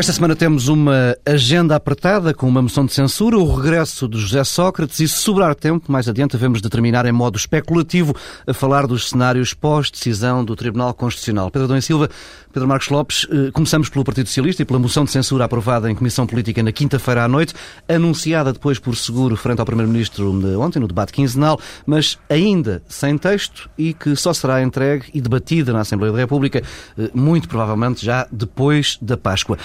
[0.00, 4.42] Esta semana temos uma agenda apertada com uma moção de censura, o regresso de José
[4.44, 9.10] Sócrates e, se sobrar tempo, mais adiante devemos determinar em modo especulativo a falar dos
[9.10, 11.50] cenários pós-decisão do Tribunal Constitucional.
[11.50, 12.08] Pedro Dom e Silva,
[12.50, 15.94] Pedro Marcos Lopes, eh, começamos pelo Partido Socialista e pela moção de censura aprovada em
[15.94, 17.52] Comissão Política na quinta-feira à noite,
[17.86, 20.32] anunciada depois por seguro frente ao Primeiro-Ministro
[20.62, 25.74] ontem, no debate quinzenal, mas ainda sem texto e que só será entregue e debatida
[25.74, 26.62] na Assembleia da República,
[26.98, 29.58] eh, muito provavelmente já depois da Páscoa.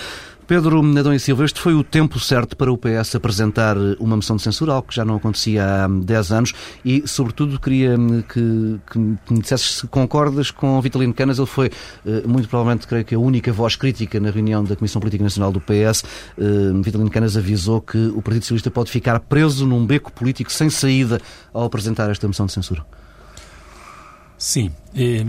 [0.48, 4.36] Pedro Nadão e Silva, este foi o tempo certo para o PS apresentar uma moção
[4.36, 7.98] de censura, algo que já não acontecia há 10 anos, e, sobretudo, queria
[8.32, 11.40] que, que me dissesses se concordas com Vitalino Canas.
[11.40, 11.72] Ele foi,
[12.06, 15.52] eh, muito provavelmente, creio que a única voz crítica na reunião da Comissão Política Nacional
[15.52, 16.04] do PS.
[16.38, 16.44] Eh,
[16.84, 21.20] Vitalino Canas avisou que o Partido Socialista pode ficar preso num beco político sem saída
[21.52, 22.86] ao apresentar esta moção de censura.
[24.46, 25.26] Sim, eh,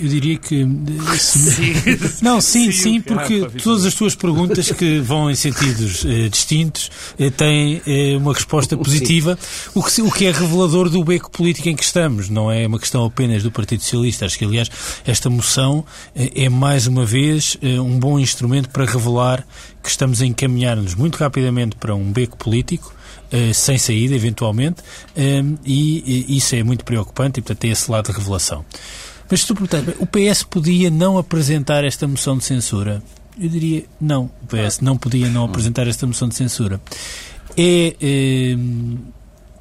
[0.00, 0.62] eu diria que.
[0.62, 1.72] Eh, sim.
[2.20, 6.90] Não, sim, sim, porque todas as tuas perguntas que vão em sentidos eh, distintos
[7.36, 7.80] têm
[8.16, 9.38] uma resposta positiva,
[9.72, 12.28] o que, o que é revelador do beco político em que estamos.
[12.28, 14.26] Não é uma questão apenas do Partido Socialista.
[14.26, 14.68] Acho que, aliás,
[15.06, 19.46] esta moção é mais uma vez um bom instrumento para revelar
[19.80, 22.95] que estamos a encaminhar-nos muito rapidamente para um beco político
[23.30, 24.82] eh, sem saída, eventualmente,
[25.16, 28.64] eh, e, e isso é muito preocupante e, portanto, tem esse lado de revelação.
[29.30, 33.02] Mas se o PS podia não apresentar esta moção de censura?
[33.38, 34.30] Eu diria não.
[34.42, 36.80] O PS não podia não apresentar esta moção de censura.
[37.56, 38.56] É, é,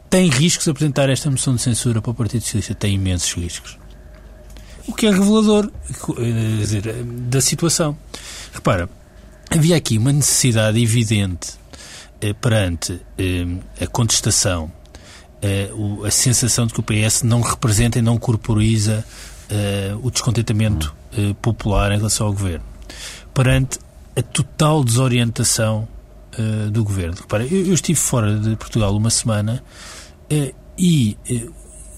[0.10, 2.76] tem riscos apresentar esta moção de censura para o Partido Socialista?
[2.76, 3.78] Tem imensos riscos.
[4.88, 5.72] O que é revelador
[6.60, 7.98] dizer, da situação.
[8.54, 8.88] Repara,
[9.50, 11.65] havia aqui uma necessidade evidente eh,
[12.42, 13.46] perante eh,
[13.82, 14.72] a contestação,
[15.42, 15.70] eh,
[16.06, 19.06] a sensação de que o PS não representa e não corporiza
[20.02, 20.92] o descontentamento
[21.40, 22.66] popular em relação ao governo,
[23.32, 23.78] perante
[24.18, 25.88] a total desorientação
[26.72, 27.14] do governo.
[27.22, 29.64] Repara, eu, estive fora de Portugal uma semana
[30.76, 31.16] e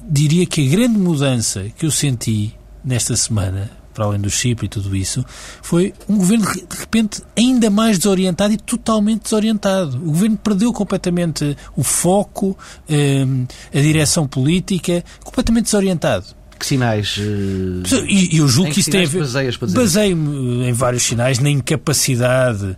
[0.04, 2.54] diria que a grande mudança que eu senti
[2.84, 5.26] nesta semana para além do Chipre e tudo isso,
[5.64, 9.98] foi um governo de repente ainda mais desorientado e totalmente desorientado.
[9.98, 12.56] O governo perdeu completamente o foco,
[12.88, 16.26] ehm, a direção política, completamente desorientado.
[16.60, 17.18] Que sinais?
[17.18, 18.06] Uh...
[18.08, 19.26] E eu julgo que, que isso tem a ver.
[19.74, 22.78] Baseio-me em vários sinais na incapacidade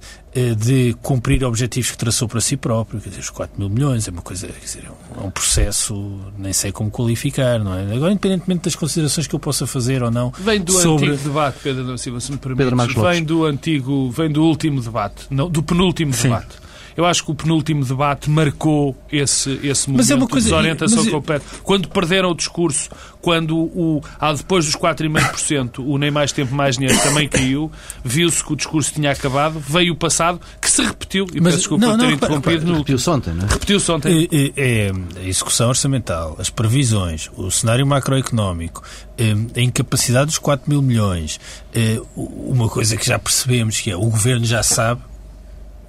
[0.56, 3.00] de cumprir objetivos que traçou para si próprio.
[3.02, 6.20] Quer dizer, os 4 mil milhões é uma coisa, quer dizer, é um é processo,
[6.38, 7.96] nem sei como qualificar, não é?
[7.96, 10.32] Agora, independentemente das considerações que eu possa fazer ou não.
[10.40, 11.10] Vem do sobre...
[11.10, 12.94] antigo debate, Pedro Silva, se me permites.
[12.96, 16.24] Vem do antigo, vem do último debate, não, do penúltimo Sim.
[16.24, 16.69] debate
[17.00, 20.52] eu acho que o penúltimo debate marcou esse, esse momento mas é uma coisa, de
[20.52, 21.14] desorientação mas...
[21.14, 21.46] completo.
[21.64, 22.90] Quando perderam o discurso,
[23.22, 27.72] quando o, ah, depois dos 4,5%, o nem mais tempo mais dinheiro também caiu,
[28.04, 31.58] viu-se que o discurso tinha acabado, veio o passado, que se repetiu, e mas, peço
[31.60, 32.74] desculpa não, por ter não, interrompido.
[32.74, 33.50] Repetiu-se ontem, não é?
[33.50, 34.30] Repetiu-se ontem.
[34.30, 38.84] É, é, a execução orçamental, as previsões, o cenário macroeconómico,
[39.18, 41.40] é, a incapacidade dos 4 mil milhões,
[41.74, 45.02] é, uma coisa que já percebemos que é o governo já sabe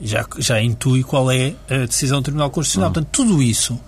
[0.01, 2.89] já, já intui qual é a decisão do Tribunal Constitucional.
[2.89, 2.95] Uhum.
[2.95, 3.79] Portanto, tudo isso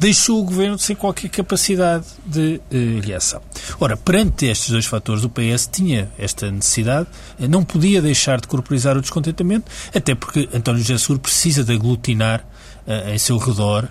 [0.00, 3.42] deixou o Governo sem qualquer capacidade de uh, reação.
[3.78, 7.06] Ora, perante estes dois fatores, o PS tinha esta necessidade,
[7.38, 11.74] eh, não podia deixar de corporizar o descontentamento, até porque António José Seguro precisa de
[11.74, 12.46] aglutinar
[12.86, 13.88] uh, em seu redor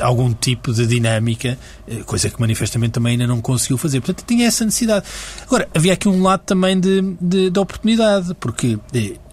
[0.00, 1.58] algum tipo de dinâmica,
[2.04, 4.02] coisa que manifestamente também ainda não conseguiu fazer.
[4.02, 5.06] Portanto, tinha essa necessidade.
[5.46, 8.78] Agora, havia aqui um lado também de, de, de oportunidade, porque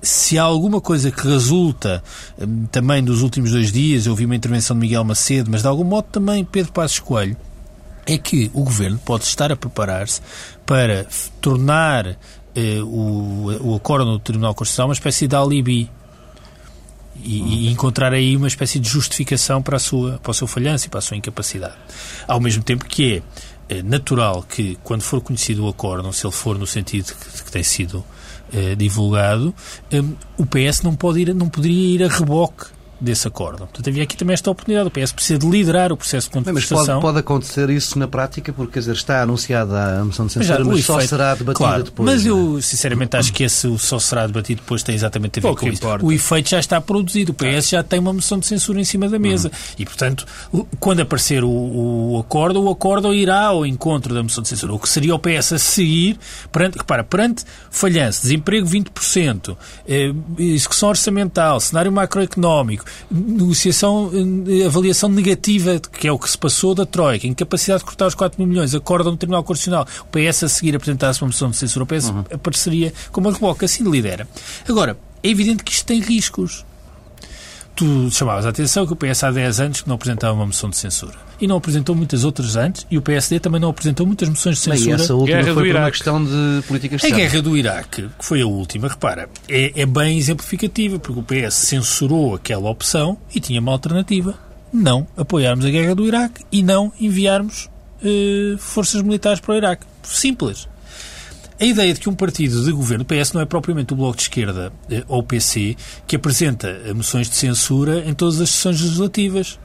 [0.03, 2.03] se há alguma coisa que resulta
[2.71, 5.83] também dos últimos dois dias, eu ouvi uma intervenção de Miguel Macedo, mas de algum
[5.83, 7.37] modo também Pedro Passos Coelho,
[8.05, 10.21] é que o governo pode estar a preparar-se
[10.65, 11.07] para
[11.39, 12.17] tornar
[12.85, 15.89] o, o acordo no Tribunal Constitucional uma espécie de alibi
[17.23, 20.87] e, e, encontrar aí uma espécie de justificação para, a sua, para o seu falhanço
[20.87, 21.75] e para a sua incapacidade.
[22.27, 23.23] Ao mesmo tempo que
[23.69, 27.43] é, é natural que, quando for conhecido o acordo, se ele for no sentido que,
[27.43, 28.22] que tem sido eh,
[28.77, 29.53] divulgado,
[29.91, 32.67] um, o PS não, pode ir, não poderia ir a reboque
[33.03, 33.59] desse acordo.
[33.59, 34.87] Portanto, havia aqui também esta oportunidade.
[34.87, 36.77] O PS precisa de liderar o processo de contestação.
[36.77, 40.33] Mas pode, pode acontecer isso na prática, porque, quer dizer, está anunciada a moção de
[40.33, 42.09] censura, mas, mas só efeito, será debatida claro, depois.
[42.09, 42.61] Mas eu, é?
[42.61, 45.81] sinceramente, acho que esse só será debatido depois tem exatamente a ver com isso.
[46.01, 47.31] O efeito já está produzido.
[47.31, 49.49] O PS já tem uma moção de censura em cima da mesa.
[49.49, 49.75] Uhum.
[49.79, 50.25] E, portanto,
[50.79, 54.73] quando aparecer o, o acordo, o acordo irá ao encontro da moção de censura.
[54.73, 56.17] O que seria o PS a seguir,
[56.51, 59.57] perante, repara, perante falhanço, desemprego 20%,
[59.87, 64.11] eh, execução orçamental, cenário macroeconómico, negociação,
[64.47, 68.15] eh, avaliação negativa, que é o que se passou da Troika, incapacidade de cortar os
[68.15, 71.57] 4 mil milhões, acordo no Tribunal Constitucional, o PS a seguir apresentasse uma moção de
[71.57, 72.23] censura, o PS uhum.
[72.31, 74.27] apareceria como a reboca, assim lidera.
[74.67, 76.65] Agora, é evidente que isto tem riscos.
[77.75, 80.69] Tu chamavas a atenção que o PS há 10 anos que não apresentava uma moção
[80.69, 81.13] de censura.
[81.41, 84.63] E não apresentou muitas outras antes, e o PSD também não apresentou muitas moções de
[84.63, 84.95] censura.
[84.95, 87.15] Essa última guerra foi por uma questão de política externa.
[87.15, 91.23] A guerra do Iraque, que foi a última, repara, é, é bem exemplificativa, porque o
[91.23, 94.35] PS censurou aquela opção e tinha uma alternativa.
[94.71, 97.69] Não apoiarmos a guerra do Iraque e não enviarmos
[98.03, 99.85] eh, forças militares para o Iraque.
[100.03, 100.67] Simples.
[101.63, 104.17] A ideia de que um partido de governo, o PS não é propriamente o Bloco
[104.17, 108.49] de Esquerda eh, ou o PC, que apresenta eh, moções de censura em todas as
[108.49, 109.57] sessões legislativas.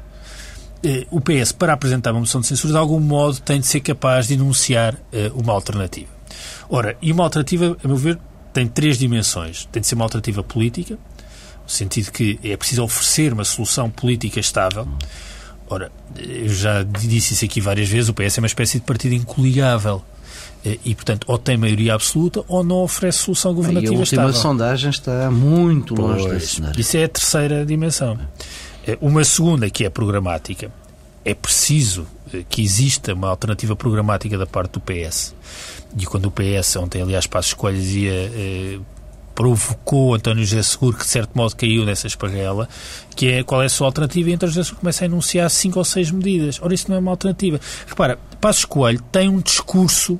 [0.85, 3.81] Eh, o PS, para apresentar uma moção de censura, de algum modo tem de ser
[3.81, 4.97] capaz de enunciar
[5.35, 6.06] uma alternativa.
[6.71, 8.17] Ora, e uma alternativa, a meu ver,
[8.53, 9.69] tem três dimensões.
[9.73, 10.97] Tem de ser uma alternativa política,
[11.65, 14.87] no sentido que é preciso oferecer uma solução política estável.
[15.69, 19.17] Ora, eu já disse isso aqui várias vezes, o PS é uma espécie de partido
[19.17, 20.00] incoligável.
[20.65, 24.23] Eh, e, portanto, ou tem maioria absoluta ou não oferece solução governativa e a última
[24.23, 24.41] estável.
[24.41, 26.81] sondagem está muito longe pois, desse cenário.
[26.81, 28.19] Isso é a terceira dimensão.
[28.87, 30.73] Eh, uma segunda, que é programática.
[31.25, 35.35] É preciso eh, que exista uma alternativa programática da parte do PS.
[35.97, 38.79] E quando o PS, ontem, aliás, Passos Escolhas ia eh,
[39.35, 42.69] provocou António José Seguro, que de certo modo caiu nessa esparrela,
[43.15, 45.79] que é qual é a sua alternativa, e António José Seguro começa a enunciar cinco
[45.79, 46.59] ou seis medidas.
[46.61, 47.61] Ora, isso não é uma alternativa.
[47.87, 50.19] Repara, Passos Coelho tem um discurso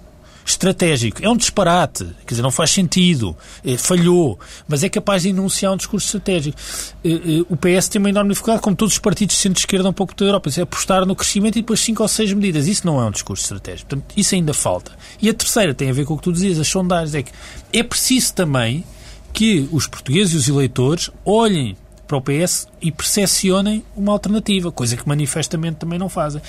[0.51, 1.25] estratégico.
[1.25, 5.73] É um disparate, quer dizer, não faz sentido, é, falhou, mas é capaz de enunciar
[5.73, 6.59] um discurso estratégico.
[7.05, 7.15] É, é,
[7.49, 10.25] o PS tem uma enorme dificuldade, como todos os partidos de centro-esquerda um pouco da
[10.25, 12.67] Europa, é apostar no crescimento e depois cinco ou seis medidas.
[12.67, 13.91] Isso não é um discurso estratégico.
[13.91, 14.93] Portanto, isso ainda falta.
[15.21, 17.33] E a terceira tem a ver com o que tu dizias, as sondagens, é que
[17.73, 18.85] é preciso também
[19.33, 21.77] que os portugueses e os eleitores olhem
[22.09, 26.41] para o PS e percepcionem uma alternativa, coisa que manifestamente também não fazem.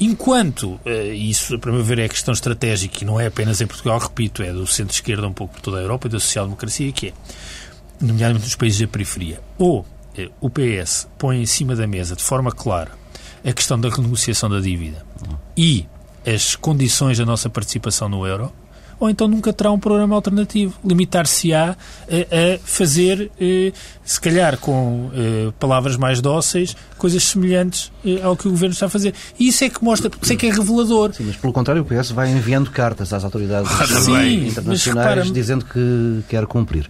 [0.00, 3.66] Enquanto, eh, isso para meu ver é a questão estratégica e não é apenas em
[3.66, 7.08] Portugal, repito, é do centro-esquerda um pouco por toda a Europa e da social-democracia, que
[7.08, 7.12] é,
[8.00, 9.84] nomeadamente nos países da periferia, ou
[10.16, 12.92] eh, o PS põe em cima da mesa de forma clara
[13.44, 15.04] a questão da renegociação da dívida
[15.56, 15.86] e
[16.26, 18.52] as condições da nossa participação no euro,
[19.00, 20.74] ou então nunca terá um programa alternativo.
[20.84, 23.72] Limitar-se-á a, a, fazer, eh,
[24.04, 28.86] se calhar com eh, palavras mais dóceis, coisas semelhantes eh, ao que o Governo está
[28.86, 29.14] a fazer.
[29.38, 31.12] E isso é que mostra, isso é que é revelador.
[31.14, 33.70] Sim, mas pelo contrário, o PS vai enviando cartas às autoridades
[34.04, 36.88] Sim, internacionais dizendo que quer cumprir.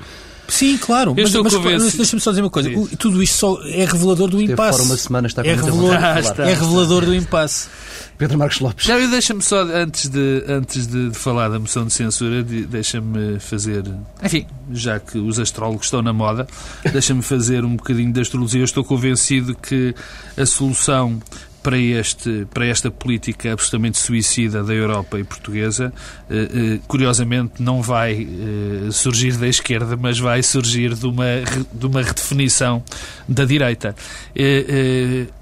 [0.48, 1.14] Sim, claro.
[1.16, 2.70] Eu mas, mas, mas deixa-me só dizer uma coisa.
[2.70, 4.80] O, tudo isto só é revelador do impasse.
[4.80, 7.68] uma semana está é, revelador, ah, está, é revelador do impasse.
[8.18, 8.86] Pedro Marcos Lopes.
[8.86, 13.84] Deixa-me só, antes, de, antes de, de, falar da moção de censura, de, deixa-me fazer.
[14.22, 16.46] Enfim, já que os astrólogos estão na moda,
[16.92, 18.60] deixa-me fazer um bocadinho de astrologia.
[18.60, 19.94] Eu estou convencido que
[20.36, 21.20] a solução
[21.62, 25.92] para, este, para esta política absolutamente suicida da Europa e portuguesa,
[26.30, 31.24] eh, eh, curiosamente não vai eh, surgir da esquerda, mas vai surgir de uma,
[31.72, 32.82] de uma redefinição
[33.28, 33.94] da direita.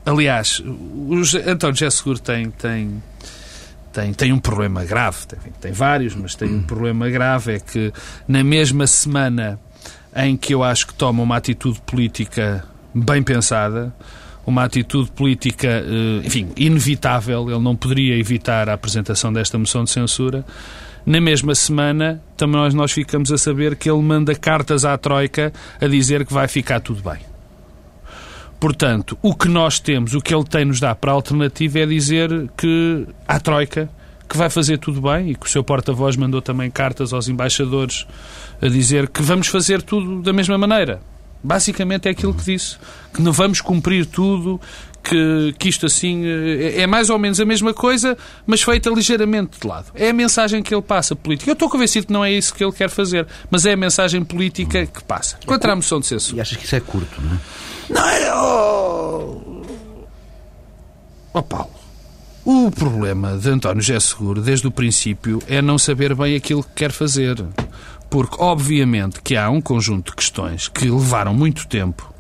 [0.05, 0.63] aliás,
[1.09, 3.03] os, António José Seguro tem, tem,
[3.93, 7.93] tem, tem um problema grave, tem, tem vários, mas tem um problema grave, é que
[8.27, 9.61] na mesma semana
[10.15, 12.65] em que eu acho que toma uma atitude política
[12.95, 13.95] bem pensada,
[14.47, 19.91] uma atitude política, eh, enfim, inevitável, ele não poderia evitar a apresentação desta moção de
[19.91, 20.47] censura.
[21.05, 25.53] Na mesma semana, também nós, nós ficamos a saber que ele manda cartas à Troika
[25.81, 27.19] a dizer que vai ficar tudo bem.
[28.59, 31.87] Portanto, o que nós temos, o que ele tem nos dá para a alternativa é
[31.87, 33.91] dizer que à Troika
[34.29, 38.07] que vai fazer tudo bem e que o seu porta-voz mandou também cartas aos embaixadores
[38.61, 41.01] a dizer que vamos fazer tudo da mesma maneira.
[41.43, 42.77] Basicamente é aquilo que disse,
[43.15, 44.61] que não vamos cumprir tudo,
[45.09, 49.61] que, que isto assim é, é mais ou menos a mesma coisa, mas feita ligeiramente
[49.61, 49.87] de lado.
[49.95, 51.51] É a mensagem que ele passa política.
[51.51, 54.25] Eu estou convencido que não é isso que ele quer fazer, mas é a mensagem
[54.25, 55.39] política que passa.
[55.47, 56.39] Quanto à moção de censura.
[56.39, 57.39] E achas que isso é curto, não é?
[57.89, 58.35] Não é.
[58.35, 59.63] Oh,
[61.33, 61.77] oh Paulo.
[62.45, 66.71] O problema de António José Seguro, desde o princípio, é não saber bem aquilo que
[66.77, 67.45] quer fazer.
[68.17, 72.15] Porque, obviamente, que há um conjunto de questões que levaram muito tempo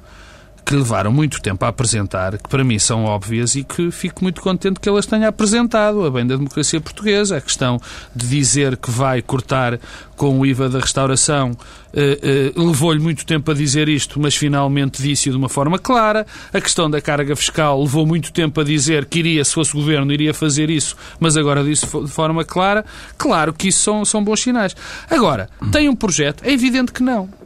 [0.66, 4.40] que levaram muito tempo a apresentar, que para mim são óbvias e que fico muito
[4.40, 7.36] contente que elas tenha apresentado, a bem da democracia portuguesa.
[7.36, 7.80] A questão
[8.14, 9.78] de dizer que vai cortar
[10.16, 15.00] com o IVA da restauração uh, uh, levou-lhe muito tempo a dizer isto, mas finalmente
[15.00, 16.26] disse de uma forma clara.
[16.52, 20.12] A questão da carga fiscal levou muito tempo a dizer que iria, se fosse governo,
[20.12, 22.84] iria fazer isso, mas agora disse de forma clara.
[23.16, 24.74] Claro que isso são, são bons sinais.
[25.08, 26.42] Agora, tem um projeto?
[26.44, 27.45] É evidente que não.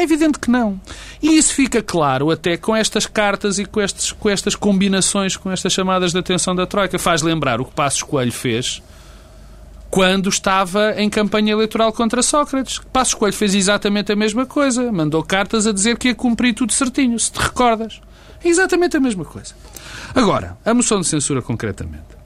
[0.00, 0.80] É evidente que não.
[1.22, 5.52] E isso fica claro até com estas cartas e com, estes, com estas combinações, com
[5.52, 6.98] estas chamadas de atenção da Troika.
[6.98, 8.82] Faz lembrar o que Passos Coelho fez
[9.90, 12.80] quando estava em campanha eleitoral contra Sócrates.
[12.90, 14.90] Passos Coelho fez exatamente a mesma coisa.
[14.90, 18.00] Mandou cartas a dizer que ia cumprir tudo certinho, se te recordas.
[18.42, 19.54] É exatamente a mesma coisa.
[20.14, 22.18] Agora, a moção de censura concretamente.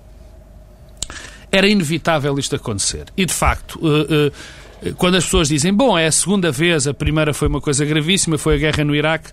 [1.50, 3.06] Era inevitável isto acontecer.
[3.16, 4.32] E, de facto, uh, uh,
[4.92, 8.36] quando as pessoas dizem, bom, é a segunda vez, a primeira foi uma coisa gravíssima,
[8.36, 9.30] foi a guerra no Iraque,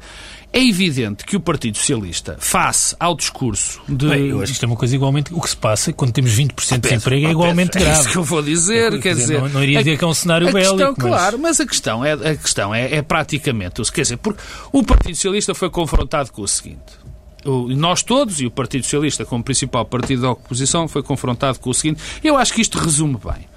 [0.54, 4.08] é evidente que o Partido Socialista, face ao discurso de.
[4.08, 5.34] Bem, eu acho que isto é uma coisa igualmente.
[5.34, 7.90] O que se passa quando temos 20% de desemprego é igualmente grave.
[7.90, 9.00] É isso que eu vou dizer.
[9.00, 10.76] quer dizer, não, não iria dizer que é um cenário a bélico.
[10.76, 11.08] Questão, mas...
[11.08, 13.82] Claro, mas a questão, é, a questão é, é praticamente.
[13.92, 14.42] Quer dizer, porque
[14.74, 17.00] o Partido Socialista foi confrontado com o seguinte.
[17.46, 21.74] nós todos, e o Partido Socialista, como principal partido da oposição, foi confrontado com o
[21.74, 22.02] seguinte.
[22.22, 23.51] Eu acho que isto resume bem.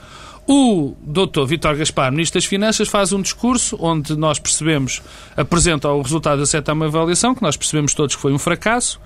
[0.47, 5.01] O doutor Vítor Gaspar, Ministro das Finanças, faz um discurso onde nós percebemos,
[5.35, 9.01] apresenta o resultado da sétima avaliação, que nós percebemos todos que foi um fracasso,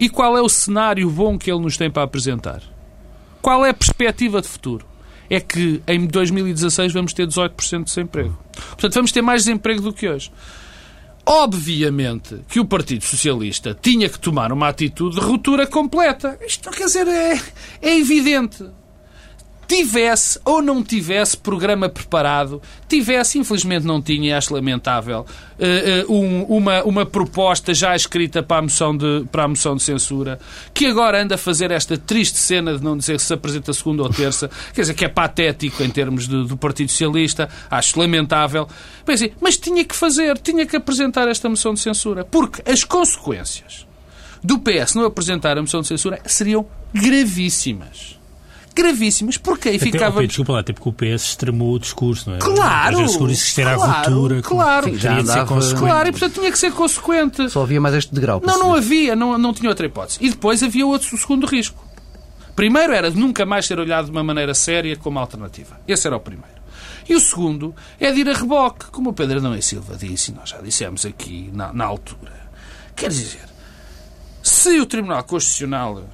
[0.00, 2.60] e qual é o cenário bom que ele nos tem para apresentar?
[3.40, 4.84] Qual é a perspectiva de futuro?
[5.28, 8.36] É que em 2016 vamos ter 18% de desemprego.
[8.70, 10.32] Portanto, vamos ter mais desemprego do que hoje.
[11.24, 16.36] Obviamente que o Partido Socialista tinha que tomar uma atitude de ruptura completa.
[16.44, 17.40] Isto, quer dizer, é,
[17.80, 18.64] é evidente
[19.70, 26.42] tivesse ou não tivesse programa preparado, tivesse, infelizmente não tinha, acho lamentável, uh, uh, um,
[26.42, 30.40] uma, uma proposta já escrita para a, moção de, para a moção de censura,
[30.74, 34.02] que agora anda a fazer esta triste cena de não dizer se se apresenta segunda
[34.02, 38.66] ou terça, quer dizer, que é patético em termos de, do Partido Socialista, acho lamentável.
[39.06, 43.86] Mas, mas tinha que fazer, tinha que apresentar esta moção de censura, porque as consequências
[44.42, 48.18] do PS não apresentar a moção de censura seriam gravíssimas
[48.82, 50.18] gravíssimas, porque aí ficava...
[50.18, 52.38] Até, desculpa lá, até porque o PS extremou o discurso, não é?
[52.38, 52.98] Claro!
[52.98, 54.42] Vezes isto era claro, a ruptura.
[54.42, 55.74] Claro, Sim, já andava...
[55.76, 57.48] claro, e portanto tinha que ser consequente.
[57.50, 58.40] Só havia mais este degrau.
[58.44, 60.18] Não, não havia, não, não tinha outra hipótese.
[60.20, 61.84] E depois havia outro, o segundo risco.
[62.54, 65.80] Primeiro era de nunca mais ser olhado de uma maneira séria como alternativa.
[65.86, 66.60] Esse era o primeiro.
[67.08, 70.30] E o segundo é de ir a reboque, como o Pedro Adão e Silva disse,
[70.30, 72.32] e nós já dissemos aqui na, na altura.
[72.94, 73.48] Quer dizer,
[74.42, 76.04] se o Tribunal Constitucional,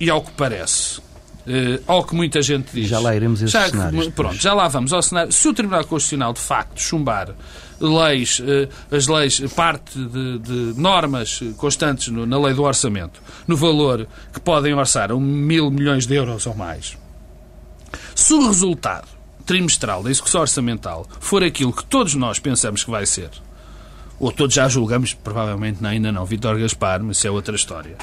[0.00, 1.00] e ao que parece,
[1.44, 2.88] Uh, ao que muita gente diz.
[2.88, 4.08] Já lá iremos esses já, cenários.
[4.08, 5.32] Pronto, já lá vamos ao cenário.
[5.32, 7.34] Se o Tribunal Constitucional, de facto, chumbar
[7.80, 13.56] leis, uh, as leis, parte de, de normas constantes no, na lei do orçamento, no
[13.56, 16.96] valor que podem orçar a um mil milhões de euros ou mais,
[18.14, 19.08] se o resultado
[19.44, 23.30] trimestral da execução orçamental for aquilo que todos nós pensamos que vai ser,
[24.20, 27.96] ou todos já julgamos, provavelmente ainda não, Vitor Gaspar, mas isso é outra história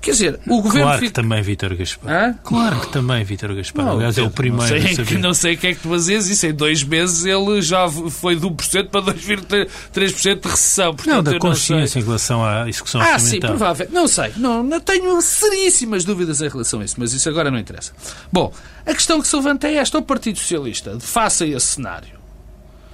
[0.00, 0.88] Quer dizer, o governo.
[0.88, 2.12] Claro que também Vítor Gaspar.
[2.12, 2.38] Hã?
[2.42, 3.84] Claro que também Vítor Gaspar.
[3.84, 4.74] Não, Aliás, é o primeiro.
[4.74, 6.46] Não sei, que, não sei que é que tu fazes isso.
[6.46, 10.94] Em dois meses ele já foi de 1% para 2,3% de recessão.
[10.94, 13.88] Portanto, não, da consciência em relação à execução Ah, sim, provável.
[13.90, 14.32] Não sei.
[14.36, 17.92] Não, não tenho seríssimas dúvidas em relação a isso, mas isso agora não interessa.
[18.32, 18.52] Bom,
[18.84, 19.98] a questão que se levanta é esta.
[19.98, 22.18] O Partido Socialista, face a esse cenário,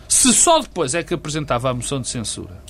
[0.09, 2.63] se só depois é que apresentava a moção de censura,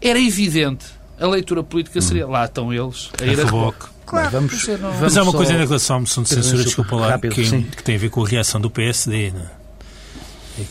[0.00, 0.84] era evidente
[1.18, 2.26] a leitura política seria.
[2.26, 2.30] Hum.
[2.30, 3.86] Lá estão eles a ir a reboque.
[4.06, 7.08] Claro, vamos, vamos Mas há uma coisa em relação à moção de censura, desculpa lá,
[7.10, 9.30] rápido, que, que, tem a ver com a reação do PSD.
[9.30, 9.50] Né?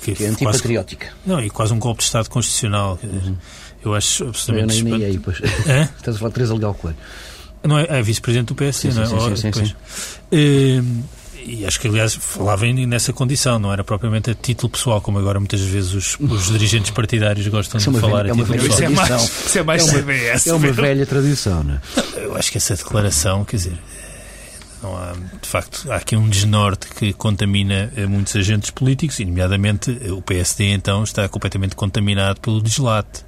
[0.01, 1.07] Que, que é antipatriótica.
[1.07, 2.99] Quase, não, e quase um golpe de Estado constitucional.
[3.03, 3.35] Uhum.
[3.83, 4.77] Eu acho absolutamente.
[4.77, 5.41] Eu nem, nem aí, pois.
[5.67, 5.89] É?
[5.97, 6.97] Estás a falar de Teresa Legal Coelho.
[7.63, 9.35] Não é, é vice-presidente do PSD, sim, não é?
[9.35, 11.03] Sim, sim, sim, sim.
[11.45, 15.39] E acho que, aliás, falava nessa condição, não era propriamente a título pessoal, como agora
[15.39, 18.73] muitas vezes os, os dirigentes partidários gostam de falar velha, a título pessoal.
[18.73, 20.47] Isso é mais, isso é mais é uma, CBS.
[20.47, 21.81] É uma velha tradição, não é?
[22.15, 23.77] Eu acho que essa declaração, quer dizer,
[24.83, 29.25] não há, de facto, há aqui um desnorte que contamina eh, muitos agentes políticos, e,
[29.25, 33.23] nomeadamente, o PSD, então, está completamente contaminado pelo deslate.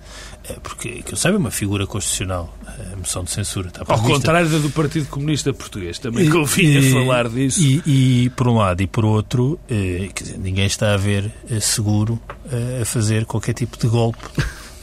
[0.47, 2.55] É, porque, que eu saiba, é uma figura constitucional,
[2.93, 3.69] a moção de censura.
[3.69, 7.59] Está Ao contrário da do Partido Comunista Português, também convinha falar disso.
[7.59, 7.81] E,
[8.25, 12.19] e, por um lado e por outro, eh, dizer, ninguém está a ver eh, seguro
[12.51, 14.19] eh, a fazer qualquer tipo de golpe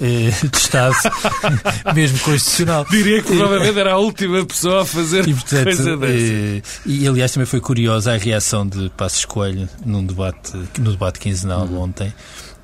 [0.03, 0.95] de Estado,
[1.95, 2.85] mesmo constitucional.
[2.91, 6.63] Diria que provavelmente era a última pessoa a fazer e, portanto, coisa dessa.
[6.87, 11.67] E, aliás, também foi curiosa a reação de Passos Coelho num debate, no debate quinzenal
[11.67, 11.83] uhum.
[11.83, 12.13] ontem,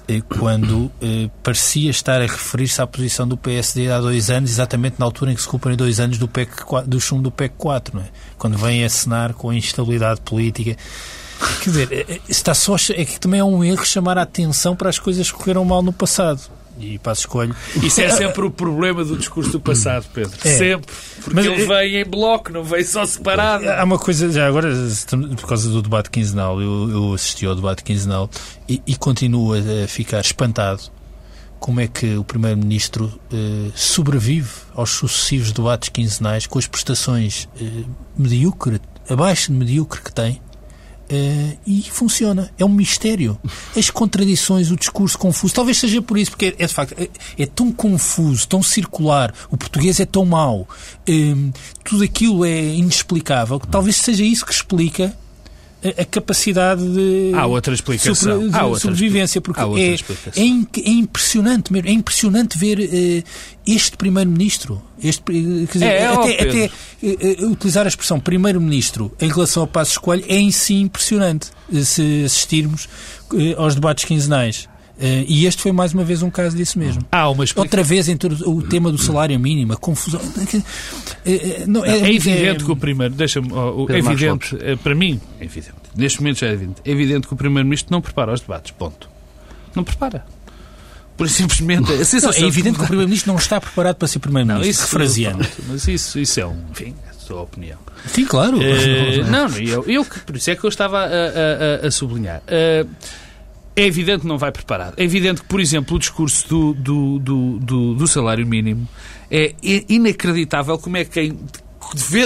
[0.09, 4.97] eh, quando eh, parecia estar a referir-se à posição do PSD há dois anos, exatamente
[4.99, 6.51] na altura em que se cumprem dois anos do, PEC,
[6.87, 8.09] do chumbo do PEC 4, não é?
[8.37, 10.77] quando vem a cenar com a instabilidade política.
[11.63, 14.75] Quer dizer, eh, eh, está só, é que também é um erro chamar a atenção
[14.75, 16.41] para as coisas que correram mal no passado
[16.79, 17.55] e passo escolho.
[17.83, 20.37] Isso é sempre o problema do discurso do passado, Pedro.
[20.45, 20.57] É.
[20.57, 20.93] Sempre.
[21.23, 23.69] Porque Mas, ele vem em bloco, não vem só separado.
[23.69, 24.69] Há uma coisa, já agora,
[25.37, 28.31] por causa do debate quinzenal, eu, eu assisti ao debate quinzenal
[28.69, 30.83] e, e continuo a ficar espantado
[31.59, 37.85] como é que o Primeiro-Ministro eh, sobrevive aos sucessivos debates quinzenais com as prestações eh,
[38.17, 40.41] medíocre, abaixo de medíocre que tem
[41.11, 42.51] Uh, e funciona.
[42.59, 43.39] É um mistério.
[43.77, 45.55] As contradições, o discurso confuso.
[45.55, 49.33] Talvez seja por isso, porque é, é de facto é, é, tão confuso, tão circular.
[49.51, 50.69] O português é tão mau.
[51.09, 53.59] Uh, tudo aquilo é inexplicável.
[53.59, 55.17] Talvez seja isso que explica
[55.83, 58.49] a, capacidade de, Há outra explicação.
[58.49, 63.29] De Há outra sobrevivência, porque é, é, é, impressionante mesmo, é impressionante ver uh,
[63.67, 66.71] este primeiro-ministro, este, quer dizer, é, até, até
[67.03, 72.25] uh, utilizar a expressão primeiro-ministro em relação ao Passo Escolho é em si impressionante se
[72.25, 72.89] assistirmos
[73.57, 74.69] aos debates quinzenais.
[74.99, 77.03] Uh, e este foi mais uma vez um caso disso mesmo.
[77.13, 80.21] Ah, uma Outra vez entre o tema do salário mínimo, a confusão.
[81.25, 82.67] É, não, é, é evidente é...
[82.67, 83.15] que o primeiro.
[83.15, 83.49] Deixa-me.
[83.91, 85.75] é evidente, para mim, é evidente.
[85.97, 86.81] Neste momento já é evidente.
[86.85, 88.73] É evidente que o Primeiro-Ministro não prepara os debates.
[88.73, 89.09] Ponto.
[89.73, 90.25] Não prepara.
[91.17, 91.93] Por simplesmente.
[91.93, 94.69] Não, é evidente que o Primeiro-Ministro não está preparado para ser Primeiro-Ministro.
[94.69, 95.47] Isso, refraseando.
[95.69, 96.57] Mas isso, isso é um.
[96.73, 97.79] Enfim, é a sua opinião.
[98.07, 98.59] Sim, claro.
[98.69, 102.43] Uh, não, eu, eu, por isso é que eu estava a, a, a sublinhar.
[102.47, 102.89] Uh,
[103.79, 104.95] é evidente que não vai preparado.
[104.97, 108.89] É evidente que, por exemplo, o discurso do, do, do, do, do salário mínimo
[109.31, 109.55] é
[109.89, 111.39] inacreditável como é que quem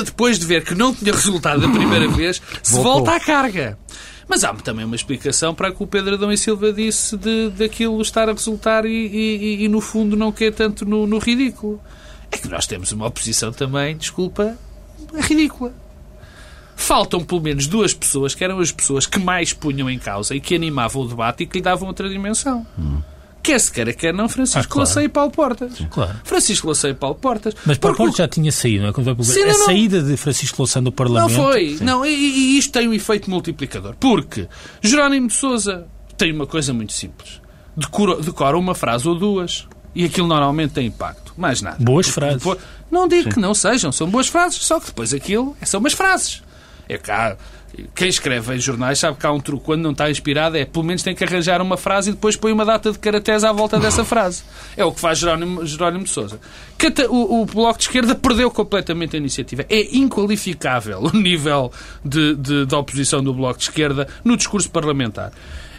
[0.04, 3.78] depois de ver que não tinha resultado da primeira vez, se volta à carga.
[4.26, 8.00] Mas há também uma explicação para que o Pedro Adão e Silva disse de, daquilo
[8.00, 11.80] estar a resultar e, e, e no fundo não quer tanto no, no ridículo.
[12.30, 14.56] É que nós temos uma oposição também, desculpa,
[15.14, 15.72] ridícula
[16.82, 20.40] faltam pelo menos duas pessoas que eram as pessoas que mais punham em causa e
[20.40, 22.66] que animavam o debate e que lhe davam outra dimensão.
[22.78, 23.00] Hum.
[23.42, 24.88] Quer se queira, quer não, Francisco ah, claro.
[24.88, 25.74] Laceio e Paulo Portas.
[25.74, 26.14] Sim, claro.
[26.22, 27.54] Francisco Laceio e Paulo Portas.
[27.66, 29.24] Mas Paulo Portas já tinha saído, não é?
[29.24, 31.32] Sim, a saída de Francisco Laceio do Parlamento...
[31.32, 31.76] Não foi.
[31.76, 31.84] Sim.
[31.84, 33.96] Não, e, e, isto tem um efeito multiplicador.
[33.98, 34.46] Porque
[34.80, 37.40] Jerónimo de Sousa tem uma coisa muito simples.
[37.76, 41.34] Decora, decora uma frase ou duas e aquilo normalmente tem impacto.
[41.36, 41.78] Mais nada.
[41.80, 42.38] Boas frases.
[42.38, 42.58] Depois,
[42.90, 43.30] não digo Sim.
[43.30, 46.42] que não sejam, são boas frases, só que depois aquilo são umas frases.
[46.88, 47.36] É cá.
[47.94, 50.84] Quem escreve em jornais sabe que há um truque quando não está inspirado, é pelo
[50.84, 53.78] menos tem que arranjar uma frase e depois põe uma data de caracteres à volta
[53.80, 54.42] dessa frase.
[54.76, 56.38] É o que faz Jerónimo, Jerónimo de Souza.
[57.08, 59.64] O, o, Bloco de Esquerda perdeu completamente a iniciativa.
[59.70, 61.72] É inqualificável o nível
[62.04, 65.32] de, de, de oposição do Bloco de Esquerda no discurso parlamentar.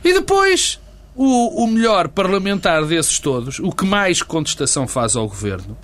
[0.03, 0.79] E depois,
[1.15, 5.77] o, o melhor parlamentar desses todos, o que mais contestação faz ao governo,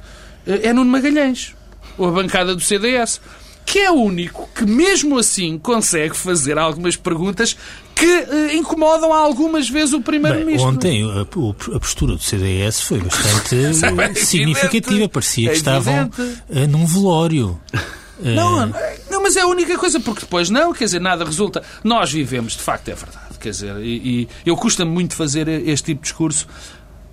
[0.47, 1.55] eh, é Nuno Magalhães,
[1.97, 3.21] ou a bancada do CDS
[3.69, 7.55] que é o único que, mesmo assim, consegue fazer algumas perguntas
[7.93, 10.67] que uh, incomodam algumas vezes o Primeiro-Ministro.
[10.67, 13.55] Ontem a, a, postura do CDS foi bastante
[14.01, 15.07] é significativa.
[15.07, 17.61] Parecia é que estavam uh, num velório.
[18.21, 18.65] Não,
[19.09, 21.63] não, mas é a única coisa, porque depois não, quer dizer, nada resulta.
[21.85, 23.37] Nós vivemos, de facto, é verdade.
[23.39, 26.45] Quer dizer, e, e eu custa-me muito fazer este tipo de discurso,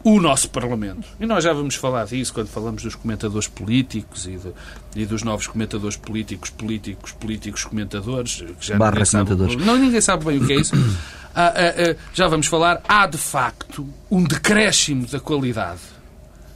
[0.07, 1.05] o nosso Parlamento.
[1.19, 4.53] E nós já vamos falar disso quando falamos dos comentadores políticos e, de,
[4.95, 8.45] e dos novos comentadores políticos, políticos, políticos, comentadores.
[8.61, 9.53] Que já Barra ninguém comentadores.
[9.55, 10.75] Sabe, não, ninguém sabe bem o que é isso.
[11.38, 12.81] Ah, ah, ah, já vamos falar.
[12.88, 15.83] Há, de facto, um decréscimo da qualidade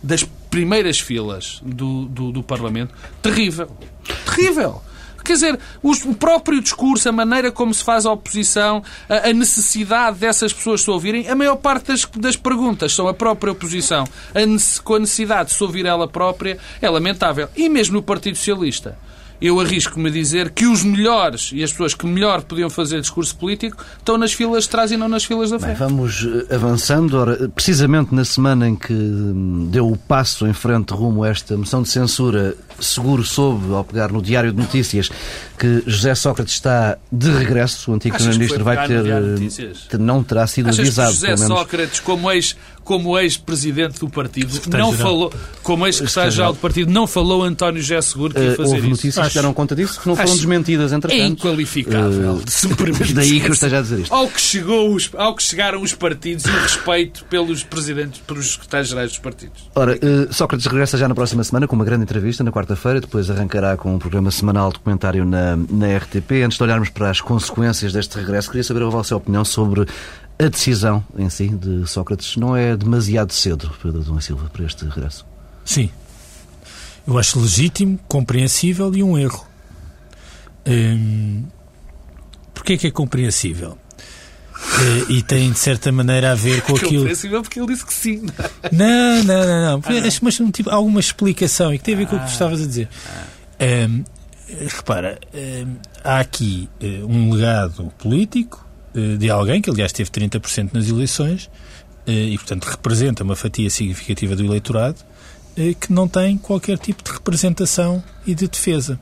[0.03, 3.77] das primeiras filas do, do, do Parlamento terrível.
[4.25, 4.81] Terrível.
[5.25, 10.53] Quer dizer, o próprio discurso, a maneira como se faz a oposição, a necessidade dessas
[10.53, 14.05] pessoas se ouvirem, a maior parte das, das perguntas são a própria oposição.
[14.35, 17.49] A, com a necessidade de se ouvir ela própria é lamentável.
[17.57, 18.99] E mesmo no Partido Socialista
[19.41, 23.35] eu arrisco-me a dizer que os melhores e as pessoas que melhor podiam fazer discurso
[23.37, 25.79] político estão nas filas de trás e não nas filas da frente.
[25.79, 27.17] Bem, vamos eh, avançando.
[27.17, 31.57] Ora, precisamente na semana em que hum, deu o passo em frente rumo a esta
[31.57, 35.11] moção de censura, seguro soube, ao pegar no Diário de Notícias,
[35.59, 37.91] que José Sócrates está de regresso.
[37.91, 39.05] O antigo Primeiro-Ministro vai ter.
[39.07, 41.13] Eh, não terá sido Achas avisado.
[41.13, 46.91] Que José Sócrates, como ex como ex-presidente do partido, não falou, como ex-secretário-geral do partido,
[46.91, 49.29] não falou António José Seguro que ia fazer uh, houve notícias isso.
[49.29, 51.21] que deram conta disso que não foram desmentidas, entretanto.
[51.21, 52.75] É inqualificável, uh, se me
[53.15, 54.15] Daí que eu esteja a dizer isto.
[54.15, 58.53] Ao que, chegou os, ao que chegaram os partidos e o respeito pelos presidentes, pelos
[58.53, 59.71] secretários-gerais dos partidos.
[59.75, 63.31] Ora, uh, Sócrates regressa já na próxima semana com uma grande entrevista, na quarta-feira, depois
[63.31, 66.43] arrancará com um programa semanal documentário na, na RTP.
[66.45, 69.87] Antes de olharmos para as consequências deste regresso, queria saber a vossa opinião sobre
[70.41, 74.85] a decisão em si de Sócrates não é demasiado cedo, Pedro Dom Silva, para este
[74.87, 75.27] regresso?
[75.65, 75.91] Sim.
[77.07, 79.47] Eu acho legítimo, compreensível e um erro.
[80.67, 81.45] Hum,
[82.55, 83.79] Porquê que é compreensível?
[84.53, 86.99] Uh, e tem de certa maneira a ver com aquilo.
[86.99, 88.27] Compreensível porque ele disse que sim.
[88.71, 89.83] Não, não, não, não.
[89.85, 90.11] Ah, não.
[90.23, 92.61] Mas um tipo, alguma explicação e que tem a ver com o que tu estavas
[92.63, 92.89] a dizer.
[93.89, 94.05] Um,
[94.69, 100.89] repara, um, há aqui uh, um legado político de alguém que, aliás, teve 30% nas
[100.89, 101.51] eleições
[102.07, 104.97] e, portanto, representa uma fatia significativa do eleitorado
[105.81, 108.99] que não tem qualquer tipo de representação e de defesa.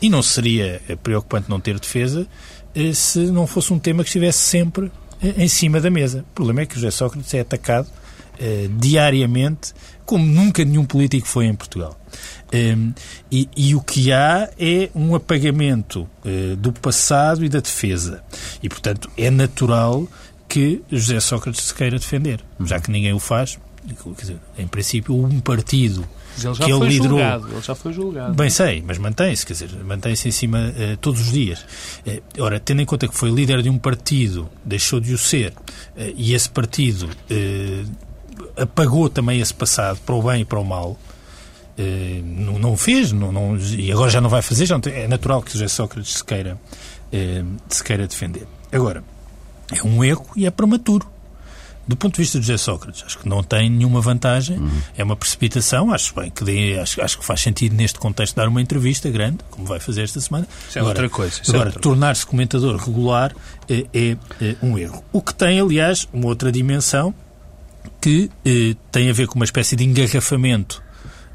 [0.00, 2.26] E não seria preocupante não ter defesa
[2.74, 4.90] eh, se não fosse um tema que estivesse sempre
[5.22, 6.24] eh, em cima da mesa.
[6.32, 7.88] O problema é que José Sócrates é atacado
[8.78, 9.72] diariamente,
[10.04, 11.98] como nunca nenhum político foi em Portugal.
[12.52, 12.92] Um,
[13.30, 18.22] e, e, o que há é um apagamento uh, do passado e da defesa.
[18.62, 20.06] E, portanto, é natural
[20.48, 23.58] que José Sócrates se queira defender, já que ninguém o faz.
[24.18, 26.08] Dizer, em princípio, um partido
[26.42, 27.18] ele já que ele liderou.
[27.18, 28.34] Julgado, ele já foi julgado.
[28.34, 31.64] Bem sei, mas mantém-se, quer dizer, mantém-se em cima uh, todos os dias.
[32.06, 35.50] Uh, ora, tendo em conta que foi líder de um partido, deixou de o ser,
[35.50, 37.08] uh, e esse partido
[38.56, 40.98] apagou também esse passado, para o bem e para o mal,
[42.22, 45.42] não, não fez, não, não, e agora já não vai fazer, já tem, é natural
[45.42, 46.58] que José Sócrates se queira,
[47.68, 48.46] se queira defender.
[48.72, 49.02] Agora,
[49.72, 51.08] é um erro e é prematuro
[51.86, 54.80] do ponto de vista de José Sócrates, acho que não tem nenhuma vantagem, uhum.
[54.96, 58.48] é uma precipitação, acho bem que dê, acho, acho, que faz sentido neste contexto dar
[58.48, 60.48] uma entrevista grande, como vai fazer esta semana.
[60.68, 61.40] Isso é agora, outra coisa.
[61.46, 63.34] É agora, tornar-se comentador regular
[63.68, 65.04] é, é, é, um erro.
[65.12, 67.14] O que tem, aliás, uma outra dimensão
[68.00, 70.82] que eh, tem a ver com uma espécie de engarrafamento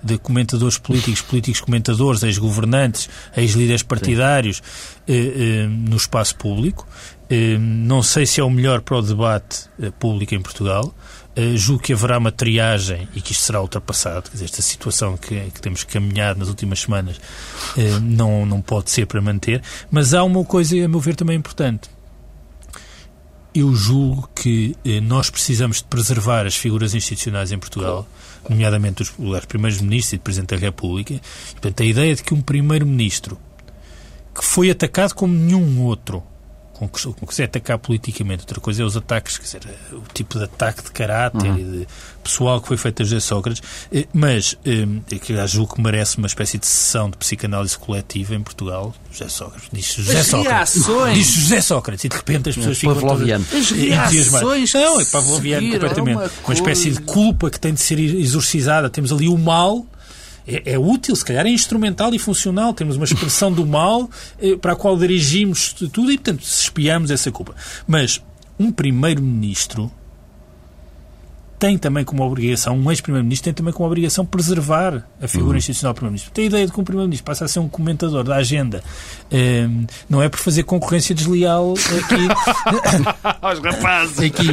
[0.01, 4.61] de comentadores políticos, políticos comentadores, ex-governantes, ex-líderes partidários
[5.07, 6.87] eh, eh, no espaço público.
[7.29, 10.93] Eh, não sei se é o melhor para o debate eh, público em Portugal.
[11.37, 14.29] Uh, julgo que haverá uma triagem e que isto será ultrapassado.
[14.31, 17.17] Dizer, esta situação que, que temos caminhado nas últimas semanas
[17.77, 19.61] uh, não, não pode ser para manter.
[19.89, 21.89] Mas há uma coisa, a meu ver, também importante.
[23.59, 28.07] Eu julgo que uh, nós precisamos de preservar as figuras institucionais em Portugal
[28.47, 31.19] nomeadamente os, os primeiros ministros e o Presidente da República.
[31.51, 33.37] Portanto, a ideia de que um primeiro-ministro
[34.33, 36.23] que foi atacado como nenhum outro
[36.79, 38.43] com que, com se atacar politicamente.
[38.43, 41.57] Outra coisa é os ataques, quer dizer, o tipo de ataque de caráter uhum.
[41.57, 41.87] e de
[42.23, 43.61] pessoal que foi feito a José Sócrates,
[43.91, 48.41] eh, mas é que julgo que merece uma espécie de sessão de psicanálise coletiva em
[48.41, 48.93] Portugal.
[49.11, 49.69] José Sócrates.
[49.73, 50.75] Diz José Sócrates.
[50.85, 51.17] Reações.
[51.17, 52.05] Diz José Sócrates.
[52.05, 53.45] E de repente as pessoas é, ficam Pavloviano.
[53.45, 54.73] todas entusiasmadas.
[54.73, 56.17] Não, é Pavloviano completamente.
[56.17, 58.89] Uma, uma espécie de culpa que tem de ser exorcizada.
[58.89, 59.85] Temos ali o mal
[60.49, 62.73] é, é, útil, se calhar é instrumental e funcional.
[62.73, 64.09] Temos uma expressão do mal
[64.41, 67.55] eh, para a qual dirigimos tudo e, portanto, espiamos essa culpa.
[67.87, 68.21] Mas
[68.59, 69.91] um primeiro-ministro
[71.59, 75.57] tem também como obrigação, um ex-primeiro-ministro tem também como obrigação preservar a figura uhum.
[75.57, 76.31] institucional do primeiro-ministro.
[76.31, 78.81] Tem a ideia de que um primeiro-ministro passa a ser um comentador da agenda.
[79.29, 82.27] Um, ehm, não é por fazer concorrência desleal aqui.
[83.41, 84.19] Aos rapazes!
[84.19, 84.47] Aqui.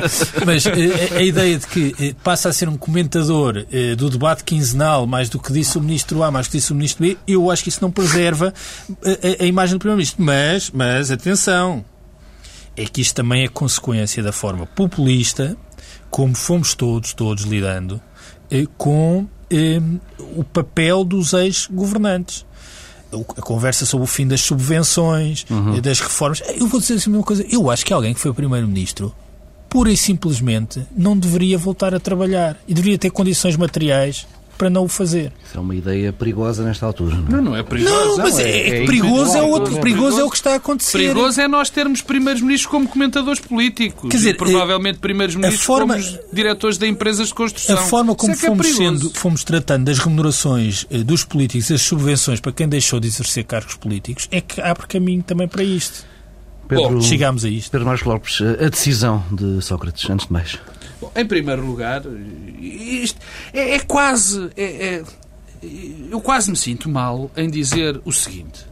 [0.45, 4.11] Mas a, eh, a, ideia de que eh, passa a ser um comentador uh, do
[4.11, 7.05] debate quinzenal, mais do que disse o ministro A, mais do que disse o ministro
[7.05, 8.53] B, eu acho que isso não preserva
[8.91, 10.25] a, a imagem do primeiro-ministro.
[10.25, 11.85] Mas, mas, atenção!
[12.77, 15.57] É que isto também é consequência da forma populista
[16.11, 18.01] como fomos todos, todos lidando
[18.51, 19.81] eh, com eh,
[20.37, 22.45] o papel dos ex-governantes.
[23.37, 25.81] A conversa sobre o fim das subvenções, uhum.
[25.81, 26.43] das reformas.
[26.57, 27.47] Eu vou dizer assim uma coisa.
[27.49, 29.15] Eu acho que alguém que foi primeiro-ministro,
[29.69, 34.85] pura e simplesmente, não deveria voltar a trabalhar e deveria ter condições materiais para não
[34.85, 35.33] o fazer.
[35.45, 37.17] Isso é uma ideia perigosa nesta altura.
[37.17, 37.95] Não, não, não é perigoso.
[37.95, 39.81] Não, mas é, é, é perigoso é outro.
[39.81, 40.99] Perigoso é o que está a acontecer.
[40.99, 44.11] Perigoso é nós termos primeiros-ministros como comentadores políticos.
[44.11, 47.77] Quer dizer, e, provavelmente primeiros-ministros forma, como diretores de empresas de construção.
[47.77, 51.83] A forma como é fomos, é sendo, fomos tratando das remunerações eh, dos políticos, as
[51.83, 56.05] subvenções para quem deixou de exercer cargos políticos, é que abre caminho também para isto.
[56.69, 57.71] Pedro, Bom, chegamos a isto.
[57.71, 60.59] Pedro Marcos Lopes, a decisão de Sócrates, antes de mais.
[61.01, 62.03] Bom, em primeiro lugar,
[62.61, 63.21] isto
[63.53, 64.51] é, é quase.
[64.57, 65.05] É, é,
[66.11, 68.67] eu quase me sinto mal em dizer o seguinte.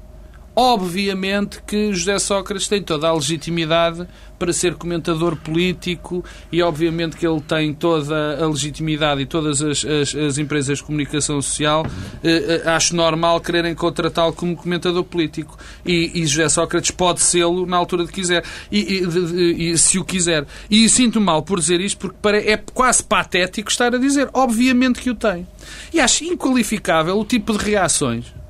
[0.56, 4.06] Obviamente que José Sócrates tem toda a legitimidade
[4.38, 9.84] para ser comentador político e obviamente que ele tem toda a legitimidade e todas as,
[9.84, 11.86] as, as empresas de comunicação social
[12.22, 15.58] eh, eh acho normal quererem contratá-lo como comentador político.
[15.84, 18.44] E, e José Sócrates pode sê-lo na altura de quiser.
[18.70, 20.46] E, e, e, se o quiser.
[20.70, 25.10] E sinto mal por dizer isto porque é quase patético estar a dizer obviamente que
[25.10, 25.46] o tem.
[25.92, 28.43] E acho inqualificável o tipo de reações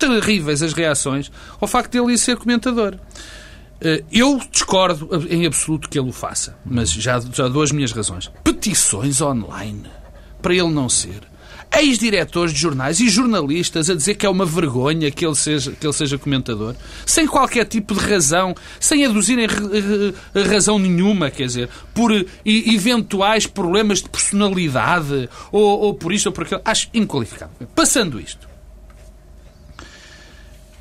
[0.00, 2.96] terríveis as reações ao facto de ele ir ser comentador.
[3.80, 7.92] Eh, eu discordo em absoluto que ele o faça, mas já, já dou as minhas
[7.92, 8.30] razões.
[8.42, 9.84] Petições online,
[10.42, 11.20] para ele não ser.
[11.72, 15.86] Ex-diretores de jornais e jornalistas a dizer que é uma vergonha que ele, seja, que
[15.86, 16.74] ele seja comentador,
[17.06, 19.46] sem qualquer tipo de razão, sem aduzirem
[20.50, 22.10] razão nenhuma, quer dizer, por
[22.44, 26.60] eventuais problemas de personalidade, ou, ou por isto ou por aquilo.
[26.64, 27.54] Acho inqualificável.
[27.72, 28.49] Passando isto,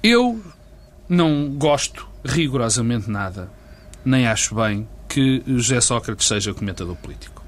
[0.04, 0.42] eu
[1.08, 3.50] não gosto rigorosamente nada,
[4.06, 7.40] nem acho bem que José Sócrates seja comentador político.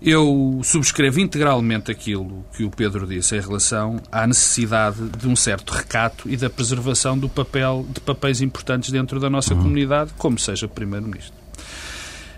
[0.00, 5.70] Eu subscrevo integralmente aquilo que o Pedro disse em relação à necessidade de um certo
[5.70, 9.62] recato e da preservação do papel de papéis importantes dentro da nossa uhum.
[9.62, 11.32] comunidade, como seja Primeiro-Ministro.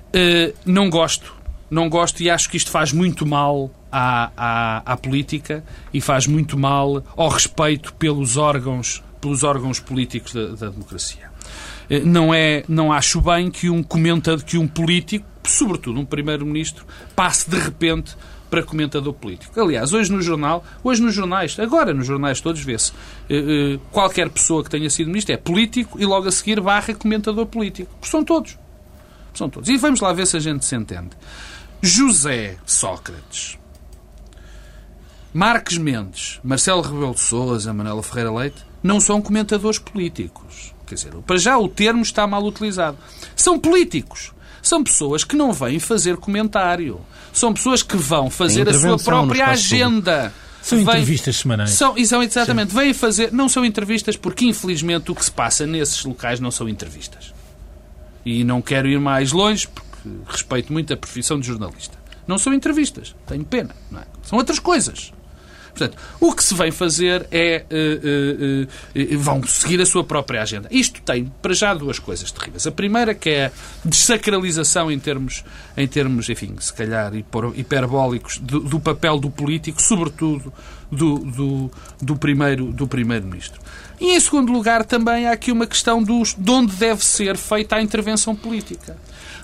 [0.08, 1.34] Uh, não gosto,
[1.68, 6.26] não gosto e acho que isto faz muito mal à, à, à política e faz
[6.26, 11.30] muito mal ao respeito pelos órgãos pelos órgãos políticos da, da democracia.
[11.88, 16.84] Eh, não, é, não acho bem que um comentador, que um político, sobretudo um primeiro-ministro,
[17.16, 18.14] passe de repente
[18.50, 19.58] para comentador político.
[19.58, 22.92] Aliás, hoje no jornal, hoje nos jornais, agora nos jornais todos vê-se,
[23.28, 26.94] eh, eh, qualquer pessoa que tenha sido ministro é político e logo a seguir barra
[26.94, 27.90] comentador político.
[28.02, 28.58] São todos.
[29.34, 29.68] São todos.
[29.70, 31.10] E vamos lá ver se a gente se entende.
[31.82, 33.58] José Sócrates,
[35.32, 40.74] Marques Mendes, Marcelo Rebelo de Sousa, Manuela Ferreira Leite, não são comentadores políticos.
[40.86, 42.96] Quer dizer, para já o termo está mal utilizado.
[43.34, 44.32] São políticos.
[44.62, 47.00] São pessoas que não vêm fazer comentário.
[47.32, 50.32] São pessoas que vão fazer a sua própria agenda.
[50.62, 51.70] São entrevistas semanais.
[51.70, 52.72] São, são exatamente.
[52.72, 52.78] Sim.
[52.78, 53.32] Vêm fazer.
[53.32, 57.32] Não são entrevistas porque, infelizmente, o que se passa nesses locais não são entrevistas.
[58.24, 59.86] E não quero ir mais longe porque
[60.26, 61.96] respeito muito a profissão de jornalista.
[62.26, 63.14] Não são entrevistas.
[63.26, 63.74] Tenho pena.
[63.94, 64.02] É?
[64.24, 65.12] São outras coisas.
[65.76, 67.64] Portanto, o que se vem fazer é.
[67.70, 68.64] Uh,
[69.14, 70.68] uh, vão seguir a sua própria agenda.
[70.70, 72.66] Isto tem, para já, duas coisas terríveis.
[72.66, 73.50] A primeira, que é a
[73.84, 75.44] desacralização em termos,
[75.76, 77.12] em termos enfim, se calhar
[77.54, 80.52] hiperbólicos, do, do papel do político, sobretudo
[80.90, 82.76] do, do, do primeiro-ministro.
[82.76, 83.60] Do primeiro -ministro.
[84.00, 87.76] e, em segundo lugar, também há aqui uma questão dos, de onde deve ser feita
[87.76, 88.96] a intervenção política.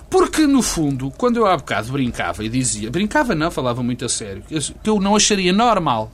[0.09, 4.09] Porque, no fundo, quando eu há bocado brincava e dizia, brincava não, falava muito a
[4.09, 6.11] sério, que eu não acharia normal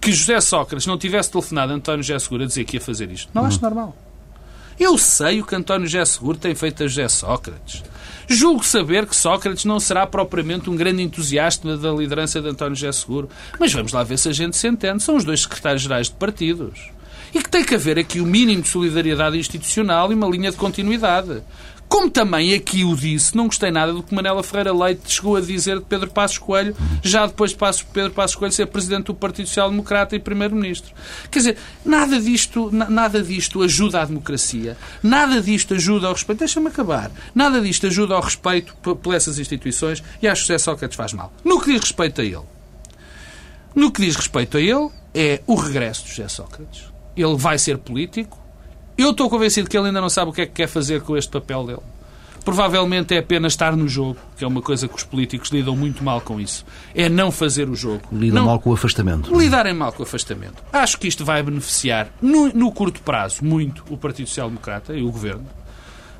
[0.00, 3.10] que José Sócrates não tivesse telefonado a António José Seguro a dizer que ia fazer
[3.10, 3.30] isto.
[3.34, 3.62] Não acho uhum.
[3.62, 3.96] normal.
[4.78, 7.82] Eu sei o que António José Seguro tem feito a José Sócrates.
[8.26, 12.92] Julgo saber que Sócrates não será propriamente um grande entusiasta da liderança de António José
[12.92, 13.28] Seguro.
[13.58, 15.02] Mas vamos lá ver se a gente se entende.
[15.02, 16.90] São os dois secretários-gerais de partidos.
[17.34, 20.56] E que tem que haver aqui o mínimo de solidariedade institucional e uma linha de
[20.56, 21.42] continuidade.
[21.90, 25.40] Como também aqui o disse, não gostei nada do que Manela Ferreira Leite chegou a
[25.40, 29.48] dizer de Pedro Passos Coelho, já depois de Pedro Passos Coelho ser Presidente do Partido
[29.48, 30.94] Social Democrata e Primeiro-Ministro.
[31.28, 36.68] Quer dizer, nada disto, nada disto ajuda à democracia, nada disto ajuda ao respeito, deixa-me
[36.68, 41.12] acabar, nada disto ajuda ao respeito por essas instituições e acho que José Sócrates faz
[41.12, 41.32] mal.
[41.44, 42.46] No que diz respeito a ele,
[43.74, 46.84] no que diz respeito a ele, é o regresso de José Sócrates.
[47.16, 48.39] Ele vai ser político,
[49.02, 51.16] eu estou convencido que ele ainda não sabe o que é que quer fazer com
[51.16, 51.82] este papel dele.
[52.44, 56.02] Provavelmente é apenas estar no jogo, que é uma coisa que os políticos lidam muito
[56.02, 56.64] mal com isso.
[56.94, 58.02] É não fazer o jogo.
[58.10, 58.46] Lidam não...
[58.46, 59.36] mal com o afastamento.
[59.36, 60.62] Lidarem mal com o afastamento.
[60.72, 65.02] Acho que isto vai beneficiar, no, no curto prazo, muito o Partido Social Democrata e
[65.02, 65.44] o Governo.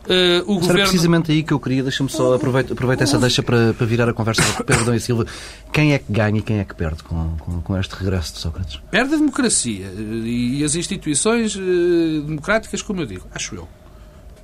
[0.07, 0.81] Uh, o governo...
[0.81, 4.15] precisamente aí que eu queria, deixa-me só, aproveitar aproveita essa deixa para, para virar a
[4.15, 5.27] conversa com Pedro Dom e Silva.
[5.73, 8.39] Quem é que ganha e quem é que perde com, com, com este regresso de
[8.39, 8.81] Sócrates?
[8.91, 13.69] Perde a democracia eh, e as instituições uh, democráticas, como eu digo, acho eu.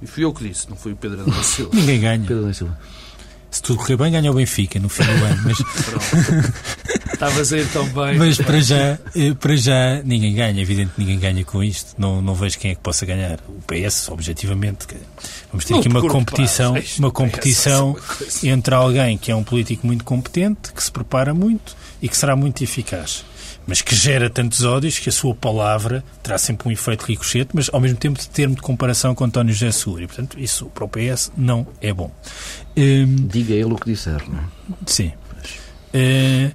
[0.03, 1.71] E fui eu que disse, não foi o Pedro Dom e Silva.
[1.75, 2.25] Ninguém ganha.
[2.27, 2.79] Pedro Dom e Silva.
[3.51, 5.42] Se tudo correr bem, ganha o Benfica no fim do ano.
[5.45, 5.57] Mas...
[7.12, 8.19] Estavas a ir tão bem.
[8.19, 11.95] Mas para já, eh, para já ninguém ganha, evidente que ninguém ganha com isto.
[11.99, 13.38] Não, não vejo quem é que possa ganhar.
[13.49, 14.87] O PS, objetivamente.
[15.51, 17.97] Vamos ter aqui uma competição, uma competição
[18.42, 22.37] entre alguém que é um político muito competente, que se prepara muito e que será
[22.37, 23.25] muito eficaz
[23.66, 27.69] mas que gera tantos ódios que a sua palavra terá sempre um efeito ricochete, mas
[27.73, 30.05] ao mesmo tempo de termo de comparação com António José Seguro.
[30.05, 32.11] E, portanto, isso para o PS não é bom.
[32.77, 34.45] Um, Diga ele o que disser, não é?
[34.87, 35.12] Sim.
[35.92, 36.55] Uh,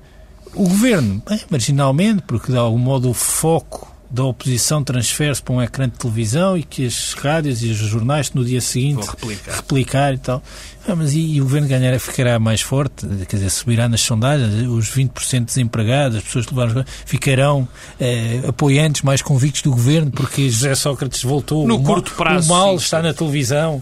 [0.54, 5.62] o governo, bem, marginalmente, porque de algum modo o foco da oposição transfere-se para um
[5.62, 9.56] ecrã de televisão e que as rádios e os jornais no dia seguinte replicar.
[9.56, 10.14] replicar.
[10.14, 10.44] e tal.
[10.86, 13.08] Ah, mas e, e, o governo ganhará ficará mais forte?
[13.30, 17.68] Quer dizer, subirá nas sondagens, os 20% desempregados, as pessoas que levaram ficarão
[18.00, 21.66] eh, apoiantes mais convictos do governo porque José Sócrates voltou.
[21.66, 22.48] No o curto mal, prazo.
[22.48, 23.08] O mal sim, está sim.
[23.08, 23.82] na televisão.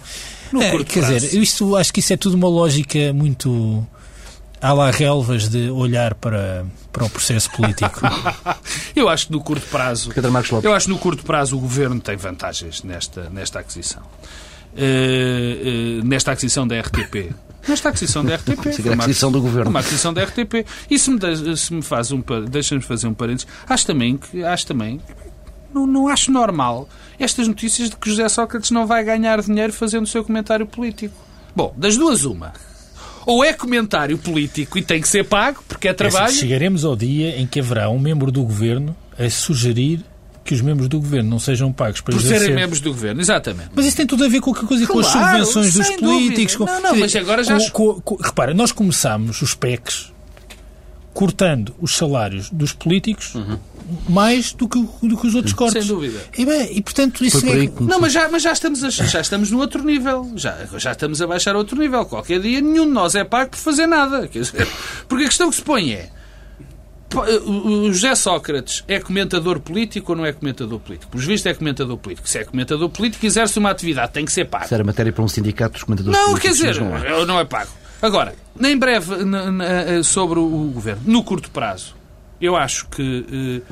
[0.52, 1.16] No é, curto quer prazo.
[1.16, 3.88] dizer, isto, acho que isso é tudo uma lógica muito
[4.62, 8.02] há lá relvas de olhar para, para o processo político?
[8.96, 10.12] eu acho que no curto prazo.
[10.64, 14.04] Eu acho que no curto prazo o governo tem vantagens nesta, nesta aquisição.
[14.74, 17.34] Uh, uh, nesta aquisição da RTP.
[17.68, 18.72] Nesta aquisição da RTP.
[18.72, 19.70] Sim, a aquisição do governo.
[19.70, 20.66] Uma aquisição da RTP.
[20.90, 22.24] E se me, se me faz um.
[22.50, 23.48] Deixa-me fazer um parênteses.
[23.68, 24.44] Acho também que.
[24.44, 25.00] Acho também.
[25.72, 26.88] Não, não acho normal
[27.20, 31.14] estas notícias de que José Sócrates não vai ganhar dinheiro fazendo o seu comentário político.
[31.54, 32.54] Bom, das duas, uma
[33.26, 36.34] ou é comentário político e tem que ser pago, porque é, é assim, trabalho.
[36.34, 40.04] É chegaremos ao dia em que haverá um membro do governo a sugerir
[40.44, 42.40] que os membros do governo não sejam pagos para Por exercer...
[42.40, 43.70] serem membros do governo, exatamente.
[43.76, 46.56] Mas isso tem tudo a ver com, coisa, claro, com as subvenções dos políticos.
[46.56, 46.66] Com...
[46.66, 47.70] Não, não, mas agora já.
[47.70, 50.12] Com, com, repara, nós começámos os PECs
[51.20, 53.60] cortando os salários dos políticos uhum.
[54.08, 55.86] mais do que, do que os outros cortes.
[55.86, 56.18] Sem dúvida.
[56.38, 57.70] E, bem, e portanto isso é...
[57.82, 60.32] Não, mas já, mas já estamos, a, já estamos no outro nível.
[60.38, 62.06] Já, já estamos a baixar outro nível.
[62.06, 64.30] Qualquer dia nenhum de nós é pago por fazer nada.
[64.30, 64.66] Quer dizer,
[65.10, 66.10] porque a questão que se põe é
[67.46, 71.12] o José Sócrates é comentador político ou não é comentador político?
[71.12, 72.30] Por visto é comentador político.
[72.30, 74.70] Se é comentador político, exerce uma atividade, tem que ser pago.
[74.70, 76.60] Se era matéria para um sindicato dos comentadores não, políticos.
[76.60, 77.26] Não, quer dizer, não é.
[77.26, 77.72] não é pago.
[78.02, 81.96] Agora, em breve eh, sobre o governo, no curto prazo,
[82.40, 83.64] eu acho que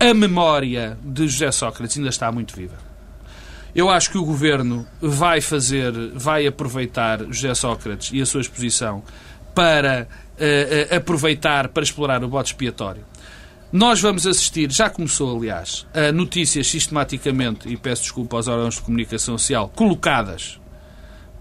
[0.00, 2.76] eh, a memória de José Sócrates ainda está muito viva.
[3.74, 9.02] Eu acho que o governo vai fazer, vai aproveitar José Sócrates e a sua exposição
[9.52, 13.04] para uh, aproveitar para explorar o bote expiatório.
[13.72, 18.82] Nós vamos assistir, já começou aliás, a notícias sistematicamente, e peço desculpa aos órgãos de
[18.82, 20.60] comunicação social, colocadas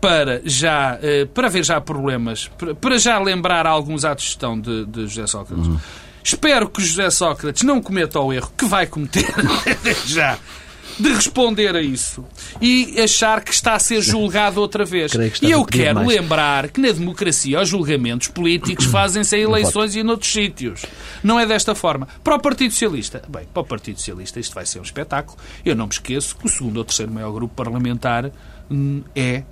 [0.03, 4.59] para já uh, para ver já problemas, para, para, já lembrar alguns atos de gestão
[4.59, 5.65] de, de José Sócrates.
[5.65, 5.79] Uhum.
[6.21, 9.33] Espero que José Sócrates não cometa o erro que vai cometer
[10.05, 10.37] já
[10.99, 12.23] de responder a isso
[12.61, 15.13] e achar que está a ser julgado outra vez.
[15.41, 16.07] E eu quero mais.
[16.09, 20.85] lembrar que na democracia os julgamentos políticos fazem-se em eleições e noutros sítios.
[21.23, 22.09] Não é desta forma.
[22.21, 25.37] Para o Partido Socialista, bem, para o Partido Socialista isto vai ser um espetáculo.
[25.63, 28.29] Eu não me esqueço que o segundo ou terceiro maior grupo parlamentar
[28.69, 29.43] hum, é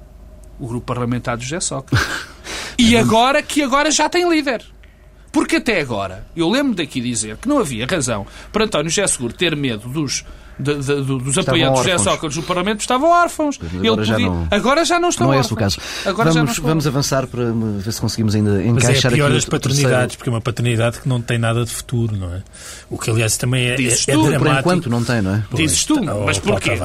[0.62, 2.08] o grupo parlamentar de José Sócrates.
[2.78, 4.63] E agora que agora já tem líder.
[5.32, 9.34] Porque até agora, eu lembro daqui dizer que não havia razão para António José Seguro
[9.34, 10.26] ter medo dos
[10.60, 13.60] de, de, dos apoiantes de José Sócrates no Parlamento estavam órfãos.
[13.62, 15.52] Agora, Ele já não, agora já não estão não órfãos.
[15.58, 16.10] Não é esse o caso.
[16.10, 19.45] Agora vamos, vamos avançar para ver se conseguimos ainda encaixar Mas é pior aqui as
[19.45, 22.43] paternidades, porque é uma paternidade que não tem nada de futuro, não é?
[22.89, 24.45] O que, aliás, também é, Dizes é, é tu, dramático.
[24.45, 25.43] Por enquanto não tem, não é?
[25.54, 26.78] Dizes tu, mas porquê?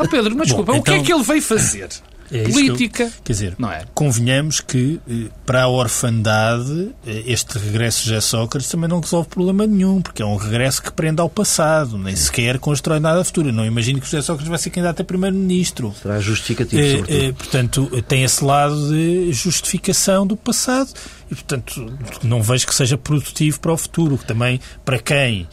[0.00, 0.80] Oh, Pedro, mas desculpa, Bom, então...
[0.80, 1.88] o que é então- que ele veio fazer?
[2.30, 3.04] É política.
[3.04, 3.84] Eu, quer dizer, não é?
[3.94, 9.28] convenhamos que eh, para a orfandade eh, este regresso de José Sócrates também não resolve
[9.28, 13.48] problema nenhum, porque é um regresso que prende ao passado, nem sequer constrói nada futuro.
[13.48, 15.94] Eu não imagino que José Sócrates vai ser candidato a primeiro-ministro.
[16.00, 17.34] Será justificativo, eh, sobretudo.
[17.34, 20.90] portanto, tem esse lado de justificação do passado
[21.30, 25.48] e, portanto, não vejo que seja produtivo para o futuro, que também, para quem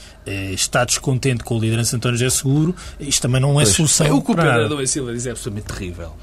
[0.53, 4.17] está descontente com a liderança de António José Seguro, isto também não é pois, solução.
[4.17, 6.13] O que o Pedro Adão Silva diz é absolutamente terrível.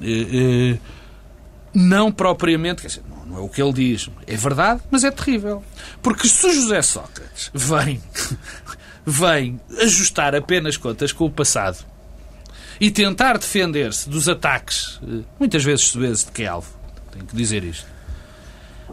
[0.00, 0.78] Eh, eh,
[1.74, 5.64] não propriamente, quer dizer, não é o que ele diz, é verdade, mas é terrível.
[6.02, 8.00] Porque se José Sócrates vem,
[9.06, 11.84] vem ajustar apenas contas com o passado
[12.80, 16.68] e tentar defender-se dos ataques, eh, muitas vezes vezes de que é alvo,
[17.10, 17.86] tenho que dizer isto.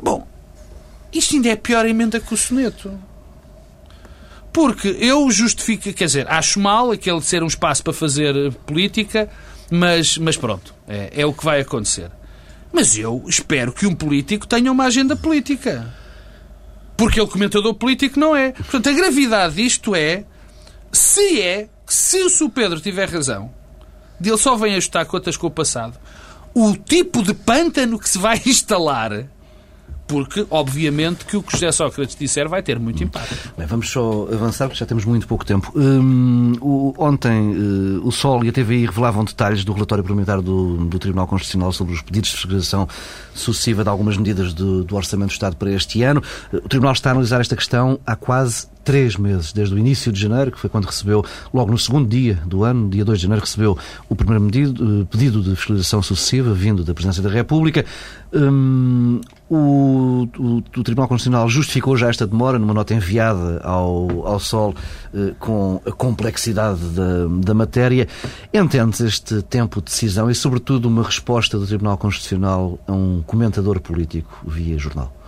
[0.01, 0.27] Bom,
[1.11, 2.97] isto ainda é pior emenda que o soneto.
[4.53, 9.29] Porque eu justifico, quer dizer, acho mal aquele ser um espaço para fazer política,
[9.71, 12.11] mas, mas pronto, é, é o que vai acontecer.
[12.71, 15.93] Mas eu espero que um político tenha uma agenda política.
[16.95, 18.51] Porque ele, comentador político, não é.
[18.51, 20.25] Portanto, a gravidade disto é,
[20.91, 22.49] se é, se o.
[22.49, 23.51] Pedro tiver razão,
[24.19, 25.97] de ele só vem ajustar contas com o passado,
[26.53, 29.27] o tipo de pântano que se vai instalar
[30.09, 33.53] porque, obviamente, que o que José Sócrates disser vai ter muito impacto.
[33.55, 35.71] Bem, vamos só avançar, porque já temos muito pouco tempo.
[35.75, 40.77] Hum, o, ontem, uh, o Sol e a TVI revelavam detalhes do relatório parlamentar do,
[40.87, 42.87] do Tribunal Constitucional sobre os pedidos de fiscalização
[43.35, 46.23] sucessiva de algumas medidas do, do Orçamento do Estado para este ano.
[46.51, 50.19] O Tribunal está a analisar esta questão há quase três meses, desde o início de
[50.19, 53.45] janeiro, que foi quando recebeu, logo no segundo dia do ano, dia 2 de janeiro,
[53.45, 57.85] recebeu o primeiro eh, pedido de fiscalização sucessiva vindo da Presidência da República.
[58.31, 64.39] Um, o, o, o, Tribunal Constitucional justificou já esta demora numa nota enviada ao, ao
[64.39, 64.75] Sol
[65.13, 68.07] uh, com a complexidade da, da matéria.
[68.53, 73.79] Entende este tempo de decisão e, sobretudo, uma resposta do Tribunal Constitucional a um comentador
[73.79, 75.18] político via jornal?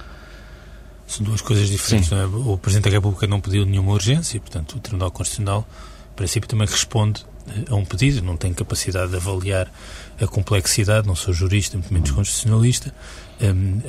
[1.12, 2.10] São duas coisas diferentes.
[2.12, 2.26] É?
[2.26, 5.68] O Presidente da República não pediu nenhuma urgência, portanto, o Tribunal Constitucional
[6.12, 7.26] o princípio também responde
[7.70, 9.72] a um pedido, não tenho capacidade de avaliar
[10.22, 12.94] a complexidade, não sou jurista, muito menos constitucionalista.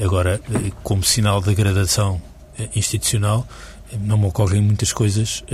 [0.02, 0.40] Agora,
[0.82, 2.22] como sinal de degradação
[2.74, 3.46] institucional,
[4.00, 5.44] não me ocorrem muitas coisas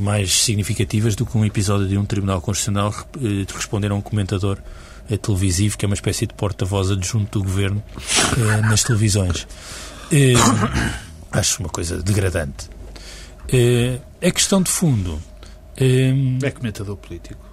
[0.00, 4.58] mais significativas do que um episódio de um Tribunal Constitucional de responder a um comentador
[5.20, 7.82] televisivo, que é uma espécie de porta-voz adjunto do governo
[8.68, 9.46] nas televisões.
[11.30, 12.68] Acho uma coisa degradante.
[14.20, 15.20] A questão de fundo
[15.80, 17.46] um, é comentador político.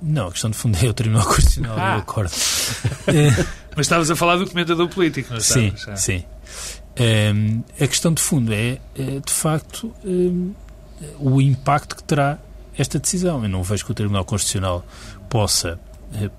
[0.00, 1.94] Não, a questão de fundo é o Tribunal Constitucional, ah.
[1.94, 2.30] eu acordo.
[3.76, 5.96] Mas estavas a falar do comentador político, não Sim, ah.
[5.96, 6.24] sim.
[7.80, 9.94] A questão de fundo é, é de facto,
[11.18, 12.38] o impacto que terá
[12.76, 13.42] esta decisão.
[13.42, 14.86] Eu não vejo que o Tribunal Constitucional
[15.28, 15.87] possa, eh,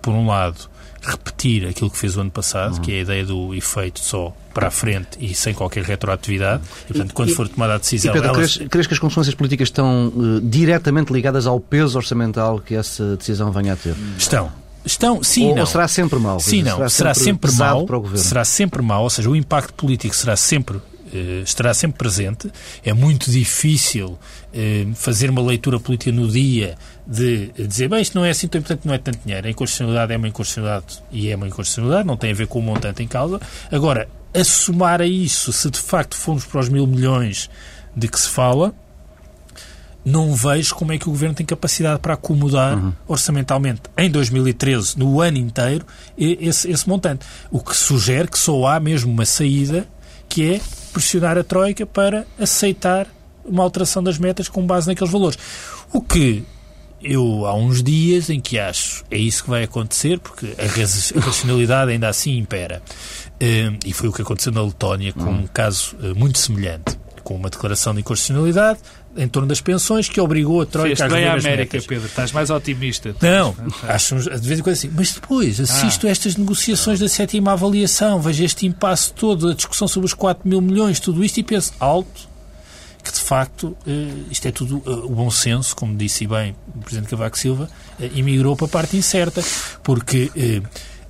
[0.02, 0.70] por um lado,
[1.02, 2.82] repetir aquilo que fez o ano passado, uhum.
[2.82, 6.64] que é a ideia do efeito só para a frente e sem qualquer retroatividade.
[6.86, 8.12] E, portanto, quando e, for tomada a decisão.
[8.12, 8.56] E Pedro, elas...
[8.56, 13.16] crees, crees, que as consequências políticas estão uh, diretamente ligadas ao peso orçamental que essa
[13.16, 13.96] decisão venha a ter?
[14.18, 14.52] Estão.
[14.86, 15.62] Estão, sim, ou, não.
[15.62, 16.40] Ou será sempre mau?
[16.40, 16.78] Sim, não.
[16.78, 17.86] Será, será sempre, sempre mau.
[18.16, 20.82] Será sempre mau, ou seja, o impacto político será sempre eh,
[21.44, 22.52] estará sempre presente.
[22.84, 24.18] É muito difícil
[24.54, 28.60] eh, fazer uma leitura política no dia de dizer, bem, isto não é assim tão
[28.60, 29.48] importante, não é tanto dinheiro.
[29.48, 32.62] A inconstitucionalidade é uma inconstitucionalidade e é uma inconstitucionalidade, não tem a ver com o
[32.62, 33.40] montante em causa.
[33.72, 37.50] Agora, a somar a isso, se de facto formos para os mil milhões
[37.96, 38.74] de que se fala,
[40.04, 42.94] não vejo como é que o Governo tem capacidade para acomodar uhum.
[43.08, 45.86] orçamentalmente em 2013, no ano inteiro,
[46.18, 47.26] esse, esse montante.
[47.52, 49.88] O que sugere que só há mesmo uma saída,
[50.30, 50.62] que é
[50.94, 53.08] pressionar a Troika para aceitar
[53.44, 55.38] uma alteração das metas com base naqueles valores.
[55.92, 56.46] O que
[57.02, 61.92] eu há uns dias em que acho é isso que vai acontecer, porque a racionalidade
[61.92, 62.82] ainda assim impera.
[63.42, 66.99] Hum, e foi o que aconteceu na Letónia com um caso eh, muito semelhante,
[67.30, 68.80] com uma declaração de inconstitucionalidade
[69.16, 71.86] em torno das pensões que obrigou a Troika Fez a bem a América, metas.
[71.86, 72.08] Pedro.
[72.08, 73.16] Estás mais otimista.
[73.22, 73.56] Não,
[73.88, 74.90] acho de vez em quando assim.
[74.92, 76.10] Mas depois assisto ah.
[76.10, 80.50] a estas negociações da sétima avaliação, vejo este impasse todo, a discussão sobre os 4
[80.50, 82.28] mil milhões, tudo isto e penso alto
[83.04, 86.80] que de facto eh, isto é tudo eh, o bom senso, como disse bem o
[86.80, 87.70] Presidente Cavaco Silva,
[88.00, 89.44] eh, emigrou para a parte incerta,
[89.84, 90.32] porque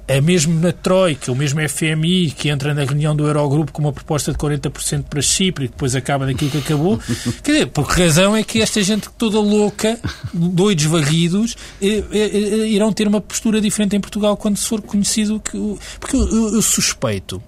[0.10, 3.93] é mesmo na Troika, o mesmo FMI, que entra na reunião do Eurogrupo com uma
[3.93, 6.99] proposta de 40% para Chipre e depois acaba naquilo que acabou.
[7.43, 9.99] Quer dizer, por que razão é que esta gente toda louca,
[10.34, 14.82] doidos varridos, eh, eh, eh, irão ter uma postura diferente em Portugal quando se for
[14.82, 15.78] conhecido que.
[15.99, 17.39] Porque eu, eu, eu suspeito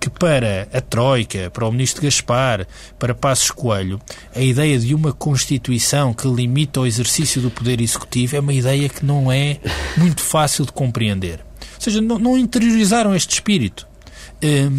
[0.00, 2.66] que para a Troika, para o Ministro Gaspar,
[2.98, 4.00] para Passos Coelho,
[4.34, 8.88] a ideia de uma Constituição que limita o exercício do poder executivo é uma ideia
[8.88, 9.58] que não é
[9.96, 11.47] muito fácil de compreender.
[11.78, 13.88] Ou seja, não, não interiorizaram este espírito.
[14.40, 14.78] Um,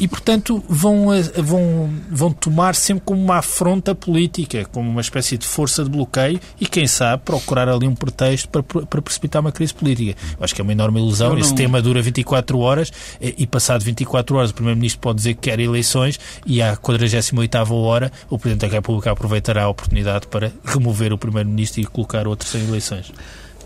[0.00, 1.06] e, portanto, vão,
[1.38, 6.40] vão, vão tomar sempre como uma afronta política, como uma espécie de força de bloqueio
[6.60, 10.20] e, quem sabe, procurar ali um pretexto para, para precipitar uma crise política.
[10.36, 11.30] Eu acho que é uma enorme ilusão.
[11.30, 11.38] Não...
[11.38, 15.60] Esse tema dura 24 horas e, passado 24 horas, o Primeiro-Ministro pode dizer que quer
[15.60, 21.18] eleições e, à 48 hora, o Presidente da República aproveitará a oportunidade para remover o
[21.18, 23.12] Primeiro-Ministro e colocar outro sem eleições.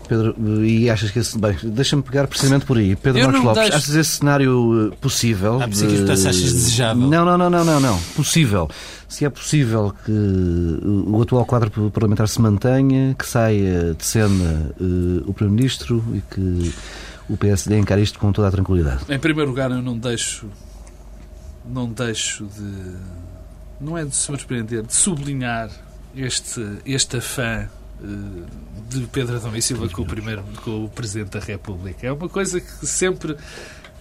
[0.07, 0.35] Pedro,
[0.65, 1.37] e achas que esse.
[1.37, 2.95] Bem, deixa-me pegar precisamente por aí.
[2.95, 3.77] Pedro Marcos Lopes, deixo...
[3.77, 5.61] achas esse cenário eh, possível?
[5.61, 6.11] Ah, pensei que de...
[6.11, 7.07] achas desejável.
[7.07, 7.99] Não, não, não, não, não, não.
[8.15, 8.69] Possível.
[9.07, 15.29] Se é possível que o atual quadro parlamentar se mantenha, que saia de cena uh,
[15.29, 16.73] o Primeiro-Ministro e que
[17.29, 19.03] o PSD encare isto com toda a tranquilidade.
[19.09, 20.47] Em primeiro lugar, eu não deixo.
[21.65, 22.95] Não deixo de.
[23.79, 25.69] Não é de surpreender, de sublinhar
[26.15, 27.67] este, este afã eh,
[28.89, 32.07] de Pedro Adão e Silva com o, primeiro, com o Presidente da República.
[32.07, 33.35] É uma coisa que sempre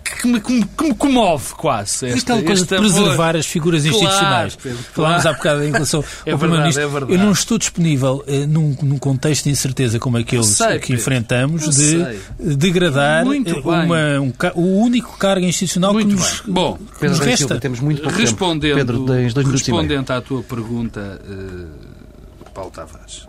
[0.05, 2.07] que me, que me, comove quase.
[2.07, 4.57] Esta, Aquela coisa de preservar as figuras claro, institucionais.
[4.57, 5.29] Pedro, Falámos claro.
[5.29, 7.09] há bocado em relação é ao Primeiro-Ministro.
[7.11, 10.89] É eu não estou disponível eh, num, num, contexto de incerteza como aqueles sei, que
[10.89, 10.95] Pedro.
[10.95, 12.19] enfrentamos de
[12.57, 16.53] degradar uma, um, o único cargo institucional muito que nos, bem.
[16.53, 17.37] Bom, que Pedro nos resta.
[17.39, 18.77] Silva, temos muito pouco respondendo, tempo.
[18.77, 23.27] Pedro, tens dois respondendo à tua pergunta, uh, Paulo Tavares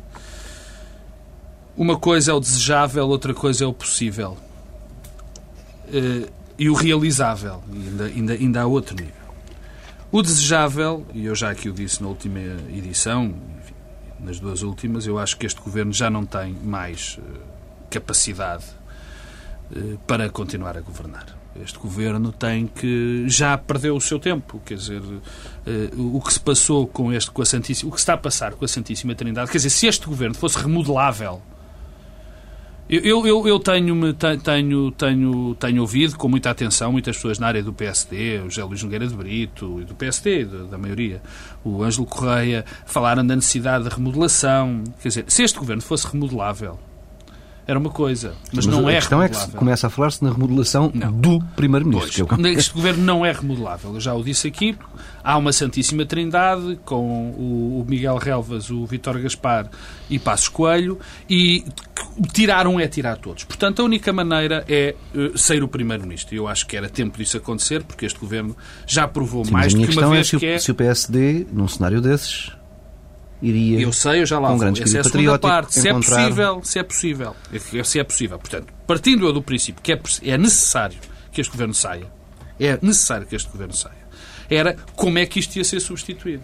[1.78, 4.38] uma coisa é o desejável, outra coisa é o possível.
[5.88, 7.62] Uh, e o realizável.
[7.72, 9.14] E ainda, ainda, ainda há outro nível.
[10.12, 12.40] O desejável, e eu já aqui o disse na última
[12.74, 13.74] edição, enfim,
[14.22, 17.40] nas duas últimas, eu acho que este governo já não tem mais uh,
[17.90, 18.64] capacidade
[19.72, 21.26] uh, para continuar a governar.
[21.62, 25.02] Este governo tem que já perdeu o seu tempo, quer dizer,
[25.96, 28.66] o que se passou com este com a Santíssima, o que está a passar com
[28.66, 31.42] a Santíssima Trindade, quer dizer, se este governo fosse remodelável
[32.88, 37.64] Eu, eu, eu tenho, tenho, tenho, tenho ouvido com muita atenção muitas pessoas na área
[37.64, 41.20] do PSD, o José Luís Nogueira de Brito, e do PSD, da maioria,
[41.64, 44.84] o Ângelo Correia, falaram da necessidade de remodelação.
[45.02, 46.78] Quer dizer, se este governo fosse remodelável,
[47.68, 50.32] era uma coisa, mas, mas não é A questão é que começa a falar-se na
[50.32, 51.12] remodelação não.
[51.12, 52.28] do Primeiro-Ministro.
[52.46, 54.78] É este governo não é remodelável, eu já o disse aqui.
[55.24, 59.70] Há uma Santíssima Trindade com o Miguel Relvas, o Vítor Gaspar
[60.10, 61.66] e Passos Coelho e
[62.32, 63.44] tirar um é tirar todos.
[63.44, 66.36] Portanto, a única maneira é uh, ser o Primeiro-Ministro.
[66.36, 68.56] Eu acho que era tempo disso acontecer, porque este governo
[68.86, 70.60] já provou Sim, mais do que uma é vez é se que é...
[70.60, 72.52] se o PSD, num cenário desses,
[73.46, 73.80] iria.
[73.80, 74.68] Eu sei, eu já lá vou.
[74.68, 75.74] Essa é a segunda parte.
[75.74, 77.36] Se é possível, se é possível.
[77.84, 78.40] Se é possível.
[78.40, 80.98] Portanto, partindo do princípio que é, é necessário
[81.32, 82.08] que este governo saia,
[82.60, 84.06] é necessário que este governo saia,
[84.50, 86.44] era como é que isto ia ser substituído.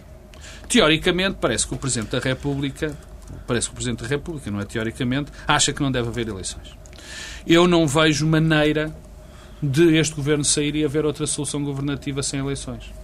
[0.68, 2.96] Teoricamente, parece que o Presidente da República,
[3.48, 6.76] parece que o Presidente da República, não é teoricamente, acha que não deve haver eleições.
[7.46, 8.96] Eu não vejo maneira
[9.62, 13.01] de este governo sair e haver outra solução governativa sem eleições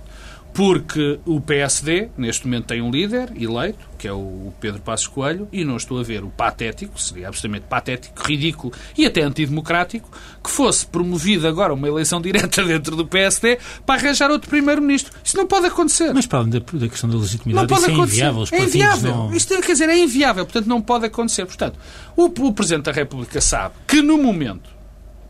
[0.53, 5.47] porque o PSD, neste momento, tem um líder eleito, que é o Pedro Passos Coelho,
[5.51, 10.09] e não estou a ver o patético, seria absolutamente patético, ridículo e até antidemocrático,
[10.43, 15.13] que fosse promovido agora uma eleição direta dentro do PSD para arranjar outro primeiro-ministro.
[15.23, 16.13] Isso não pode acontecer.
[16.13, 18.21] Mas para além da, da questão da legitimidade, não pode isso acontecer.
[18.21, 18.41] é inviável.
[18.41, 19.15] Os é inviável.
[19.15, 19.33] Não...
[19.33, 20.45] Isto, quer dizer, é inviável.
[20.45, 21.45] Portanto, não pode acontecer.
[21.45, 21.77] Portanto,
[22.15, 24.76] o, o Presidente da República sabe que, no momento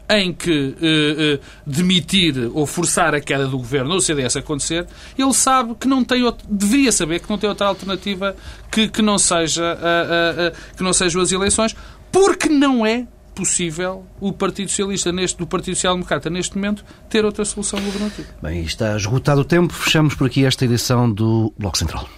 [0.10, 4.86] em que uh, uh, demitir ou forçar a queda do governo ou o CDS acontecer,
[5.18, 8.36] ele sabe que não tem outro, deveria saber que não tem outra alternativa
[8.72, 11.76] que, que não seja uh, que não sejam as eleições,
[12.12, 13.06] porque não é
[13.36, 18.28] possível o Partido Socialista neste do Partido Social Democrata neste momento ter outra solução governativa.
[18.42, 19.72] Bem, está esgotado o tempo.
[19.74, 22.10] Fechamos por aqui esta edição do Bloco Central.